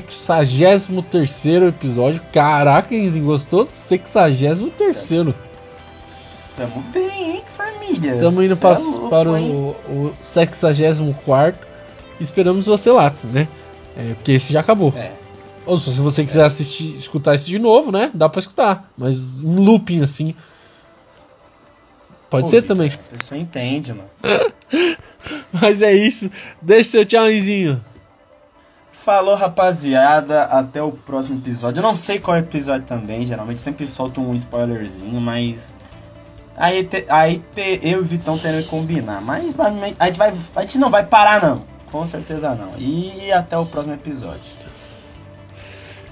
[0.00, 2.22] 63 episódio.
[2.32, 5.10] Caraca, Enzinho, gostou do 63?
[6.56, 8.16] Tamo bem, hein, família?
[8.18, 11.58] Tamo indo pra, é louco, para o, o 64.
[12.20, 13.48] Esperamos você lá, né?
[13.96, 14.92] É, porque esse já acabou.
[14.96, 15.12] É.
[15.64, 16.46] Ou se você quiser é.
[16.46, 18.10] assistir, escutar esse de novo, né?
[18.12, 18.92] Dá pra escutar.
[18.96, 20.34] Mas um looping assim.
[22.28, 22.88] Pode Pô, ser também.
[22.88, 24.08] A pessoa entende, mano.
[25.52, 26.30] Mas é isso.
[26.60, 27.82] Deixa seu tchauzinho.
[29.04, 30.44] Falou, rapaziada.
[30.44, 31.80] Até o próximo episódio.
[31.80, 33.26] Eu não sei qual episódio também.
[33.26, 35.74] Geralmente sempre solto um spoilerzinho, mas.
[36.56, 39.20] Aí, te, aí te, eu e o Vitão tendo que combinar.
[39.20, 41.64] Mas a gente, vai, a gente não vai parar, não.
[41.90, 42.78] Com certeza não.
[42.78, 44.52] E até o próximo episódio.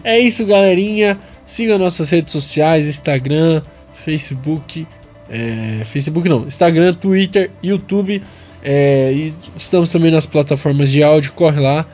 [0.03, 1.17] É isso, galerinha.
[1.47, 3.63] Siga nossas redes sociais: Instagram,
[3.93, 4.87] Facebook.
[5.29, 8.21] É, Facebook não, Instagram, Twitter, YouTube.
[8.65, 11.33] É, e estamos também nas plataformas de áudio.
[11.35, 11.87] Corre lá.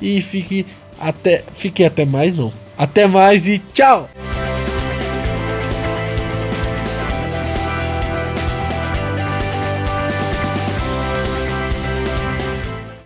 [0.00, 0.66] E fique
[0.98, 2.52] até, fique até mais, não.
[2.76, 4.08] Até mais e tchau!